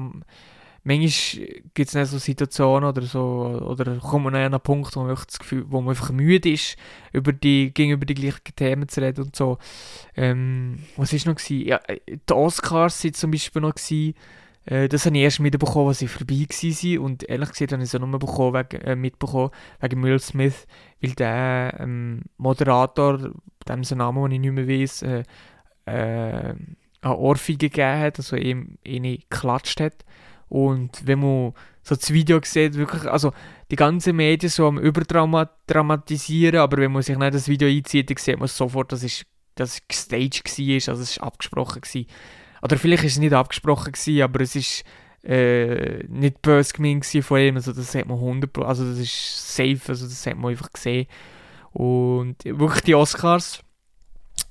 manchmal 0.85 1.47
gibt 1.73 1.95
es 1.95 2.11
so 2.11 2.17
Situationen 2.19 2.87
oder 2.87 3.01
so, 3.01 3.65
oder 3.67 3.97
kommt 3.97 4.25
man 4.25 4.35
an 4.35 4.41
einen 4.41 4.59
Punkt, 4.61 4.95
wo 4.95 5.03
man, 5.03 5.15
das 5.15 5.39
Gefühl, 5.39 5.65
wo 5.67 5.81
man 5.81 5.89
einfach 5.89 6.11
müde 6.11 6.51
ist, 6.51 6.77
über 7.11 7.33
die, 7.33 7.73
gegenüber 7.73 8.05
die 8.05 8.13
gleichen 8.13 8.55
Themen 8.55 8.87
zu 8.87 9.01
reden 9.01 9.25
und 9.25 9.35
so. 9.35 9.57
Ähm, 10.15 10.79
was 10.95 11.11
war 11.11 11.31
noch? 11.31 11.39
Gewesen? 11.39 11.67
Ja, 11.67 11.79
die 12.07 12.33
Oscars 12.33 13.03
waren 13.03 13.13
zum 13.13 13.31
Beispiel 13.31 13.61
noch. 13.61 13.73
Gewesen. 13.73 14.13
Äh, 14.65 14.89
das 14.89 15.05
habe 15.05 15.17
ich 15.17 15.23
erst 15.23 15.39
mitbekommen, 15.39 15.89
als 15.89 15.99
sie 15.99 16.07
vorbei 16.07 16.45
waren. 16.49 16.99
Und 16.99 17.23
ehrlich 17.29 17.49
gesagt 17.49 17.71
habe 17.71 17.83
ich 17.83 17.87
es 17.87 17.93
ja 17.93 17.99
nur 17.99 18.19
bekommen, 18.19 18.53
wegen, 18.53 18.81
äh, 18.83 18.95
mitbekommen 18.95 19.51
wegen 19.79 20.03
Will 20.03 20.19
Smith, 20.19 20.65
weil 21.01 21.11
der 21.11 21.77
ähm, 21.79 22.23
Moderator, 22.37 23.31
dem 23.67 23.83
sein 23.83 23.99
Name, 23.99 24.21
den 24.29 24.31
ich 24.31 24.39
nicht 24.39 24.53
mehr 24.53 24.67
weiß, 24.67 25.01
äh, 25.03 25.23
äh, 25.85 26.55
eine 27.01 27.17
Ohrfeige 27.17 27.69
gegeben 27.69 27.99
hat, 27.99 28.17
also 28.17 28.35
ihm 28.35 28.77
eine 28.85 29.17
geklatscht 29.17 29.79
hat. 29.79 30.03
Und 30.47 31.05
wenn 31.05 31.19
man 31.19 31.53
so 31.83 31.95
das 31.95 32.11
Video 32.11 32.39
sieht, 32.43 32.75
wirklich, 32.75 33.05
also 33.05 33.31
die 33.69 33.75
ganzen 33.75 34.15
Medien 34.15 34.49
so 34.49 34.67
am 34.67 34.79
überdramatisieren, 34.79 36.59
aber 36.59 36.77
wenn 36.77 36.91
man 36.91 37.03
sich 37.03 37.17
nicht 37.17 37.33
das 37.33 37.47
Video 37.47 37.67
einzieht, 37.67 38.09
dann 38.09 38.17
sieht 38.17 38.39
man 38.39 38.47
sofort, 38.47 38.91
dass 38.91 39.03
es, 39.03 39.23
dass 39.55 39.75
es 39.75 39.87
gestaged 39.87 40.45
war, 40.45 40.93
also 40.93 41.03
es 41.03 41.19
war 41.19 41.27
abgesprochen. 41.27 41.81
Gewesen. 41.81 42.07
Oder 42.65 42.79
vielleicht 42.79 43.03
war 43.03 43.07
es 43.07 43.19
nicht 43.19 43.33
abgesprochen, 43.33 43.91
gewesen, 43.91 44.23
aber 44.23 44.41
es 44.41 44.55
ist 44.55 44.83
äh, 45.23 46.03
nicht 46.07 46.41
böse 46.41 46.73
gemeint 46.73 47.05
von 47.05 47.39
ihm, 47.39 47.57
also 47.57 47.71
das 47.71 47.93
hat 47.93 48.07
man 48.07 48.17
100%, 48.17 48.63
also 48.63 48.89
das 48.89 48.97
ist 48.97 49.55
safe, 49.55 49.81
also 49.87 50.07
das 50.07 50.25
hat 50.25 50.35
man 50.35 50.49
einfach 50.49 50.73
gesehen. 50.73 51.05
Und 51.73 52.37
wirklich 52.43 52.81
die 52.81 52.95
Oscars, 52.95 53.61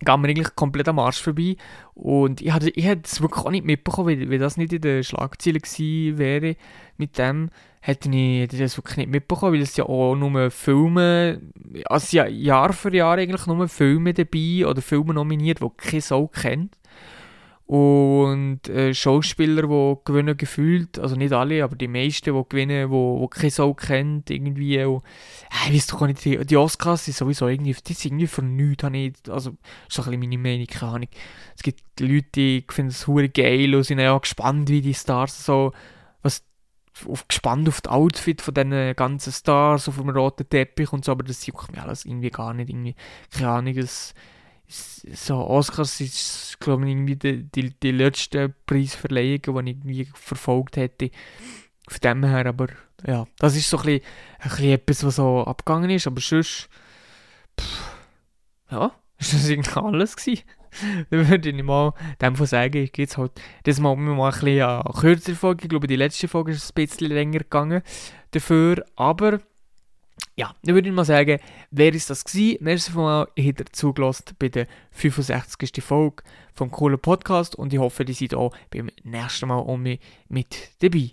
gehen 0.05 0.21
mir 0.21 0.29
eigentlich 0.29 0.55
komplett 0.55 0.89
am 0.89 1.01
Arsch 1.01 1.21
vorbei. 1.21 1.57
Und 1.95 2.41
ich 2.41 2.53
hatte, 2.53 2.71
ich 2.71 2.87
es 2.87 3.21
wirklich 3.21 3.45
auch 3.45 3.51
nicht 3.51 3.65
mitbekommen, 3.65 4.09
wenn, 4.09 4.31
wenn 4.31 4.41
das 4.41 4.57
nicht 4.57 4.73
in 4.73 4.81
den 4.81 5.03
Schlagzeilen 5.03 5.61
gewesen 5.61 6.19
wäre 6.19 6.55
mit 6.97 7.19
dem, 7.19 7.51
hätte 7.81 8.09
ich, 8.11 8.49
das 8.49 8.77
wirklich 8.77 8.99
nicht 8.99 9.11
mitbekommen, 9.11 9.55
weil 9.55 9.61
es 9.61 9.77
ja 9.77 9.87
auch 9.87 10.15
nur 10.15 10.53
Filme, 10.53 11.41
also 11.87 12.17
ja 12.17 12.29
Jahr 12.29 12.73
für 12.73 12.95
Jahr 12.95 13.19
eigentlich 13.19 13.47
nur 13.47 13.67
Filme 13.67 14.15
dabei 14.15 14.67
oder 14.67 14.83
Filme 14.83 15.15
nominiert, 15.15 15.61
die 15.61 15.69
keine 15.77 16.01
Sau 16.01 16.29
kennt. 16.29 16.77
Und 17.67 18.69
äh, 18.69 18.93
Schauspieler, 18.93 19.63
die 19.63 19.97
gewinnen 20.05 20.37
gefühlt, 20.37 20.99
also 20.99 21.17
nicht 21.17 21.33
alle, 21.33 21.65
aber 21.65 21.77
die 21.77 21.89
meisten, 21.89 22.35
die 22.35 22.49
gewinnen, 22.49 22.91
die, 22.91 23.21
die 23.21 23.29
keine 23.31 23.51
Sau 23.51 23.73
kennt, 23.73 24.29
irgendwie. 24.29 24.85
Und, 24.85 25.03
äh, 25.51 25.69
ich 25.71 25.77
weiß 25.77 25.87
doch 25.87 26.07
nicht, 26.07 26.23
die, 26.27 26.45
die 26.45 26.59
Oscars 26.59 27.07
sind 27.07 27.17
sowieso 27.17 27.49
irgendwie, 27.49 27.73
die 27.73 27.95
sind 27.95 28.13
irgendwie 28.13 28.27
von 28.27 28.55
nichts, 28.55 28.85
habe 28.85 28.99
ich, 28.99 29.15
also, 29.31 29.53
das 29.89 29.99
ist 29.99 29.99
ein 29.99 30.11
bisschen 30.11 30.21
meine 30.21 30.39
Meinung, 30.39 30.67
keine 30.67 30.93
Ahnung. 30.93 31.09
Es 31.57 31.63
gibt 31.63 31.83
Leute, 32.01 32.27
die 32.35 32.67
finden 32.69 32.91
es 32.91 33.07
hure 33.07 33.31
geil 33.31 33.75
und 33.75 33.85
sind 33.85 33.99
ja 33.99 34.17
gespannt, 34.19 34.69
wie 34.69 34.83
die 34.83 34.93
Stars 34.93 35.47
so, 35.47 35.73
was, 36.21 36.45
auf, 37.09 37.27
gespannt 37.27 37.67
auf 37.69 37.81
das 37.81 37.91
Outfit 37.91 38.43
von 38.43 38.53
diesen 38.53 38.95
ganzen 38.95 39.33
Stars 39.33 39.89
auf 39.89 39.97
dem 39.97 40.11
roten 40.11 40.47
Teppich 40.47 40.93
und 40.93 41.07
so, 41.07 41.13
aber 41.13 41.25
das 41.25 41.47
juckt 41.47 41.73
mir 41.73 41.83
alles 41.83 42.05
irgendwie 42.05 42.31
gar 42.31 42.53
nicht, 42.53 42.69
irgendwie, 42.69 42.95
keine 43.31 43.49
Ahnung, 43.49 43.79
es, 43.79 44.13
so 44.69 45.37
Oscars 45.37 46.01
ist, 46.01 46.59
glaube 46.61 46.85
ich, 46.85 46.91
irgendwie 46.91 47.17
die, 47.17 47.43
die, 47.45 47.71
die 47.79 47.91
letzte 47.91 48.49
Preisverleihung, 48.67 49.41
die 49.43 49.71
ich 49.71 49.77
irgendwie 49.77 50.09
verfolgt 50.15 50.77
hätte. 50.77 51.11
Von 51.89 52.01
dem 52.03 52.25
her, 52.25 52.47
aber 52.47 52.69
ja, 53.07 53.27
das 53.39 53.57
ist 53.57 53.69
so 53.69 53.79
ein 53.79 53.85
bisschen, 53.85 54.03
ein 54.39 54.49
bisschen 54.49 54.71
etwas, 54.71 55.05
was 55.05 55.17
so 55.17 55.45
abgegangen 55.45 55.91
ist, 55.91 56.07
aber 56.07 56.21
sonst, 56.21 56.69
pff, 57.61 57.95
ja, 58.71 58.93
ist 59.19 59.35
das 59.35 59.49
irgendwie 59.49 59.79
alles 59.79 60.17
gewesen. 60.17 60.45
Dann 61.11 61.29
würde 61.29 61.51
ich 61.51 61.63
mal 61.63 61.93
dem 62.21 62.37
von 62.37 62.47
sagen, 62.47 62.83
ich 62.83 62.93
gehe 62.93 63.05
jetzt 63.05 63.17
halt, 63.17 63.33
das 63.65 63.79
mal, 63.79 63.95
mal 63.97 64.33
ein 64.33 64.33
bisschen 64.33 64.63
eine 64.63 64.83
kürzere 64.99 65.37
Folge, 65.37 65.65
ich 65.65 65.69
glaube, 65.69 65.87
die 65.87 65.97
letzte 65.97 66.27
Folge 66.27 66.53
ist 66.53 66.71
ein 66.71 66.75
bisschen 66.75 67.11
länger 67.11 67.41
gegangen 67.41 67.83
dafür, 68.33 68.85
aber 68.97 69.41
ja, 70.37 70.55
dann 70.63 70.75
würde 70.75 70.89
ich 70.89 70.95
mal 70.95 71.05
sagen, 71.05 71.39
wer 71.71 71.95
ist 71.95 72.11
das 72.11 72.25
gewesen? 72.25 72.59
Merci 72.61 72.91
von 72.91 73.03
mal, 73.05 73.29
ihr 73.37 73.53
habt 73.53 73.77
zugelassen 73.77 74.25
bei 74.39 74.49
der 74.49 74.67
65. 74.91 75.83
Folge 75.83 76.23
vom 76.55 76.71
coolen 76.71 76.99
Podcast 76.99 77.55
und 77.55 77.73
ich 77.73 77.79
hoffe, 77.79 78.05
ihr 78.05 78.15
seid 78.15 78.35
auch 78.35 78.55
beim 78.71 78.91
nächsten 79.03 79.49
Mal 79.49 79.79
mich 79.79 80.01
mit 80.29 80.71
dabei. 80.81 81.13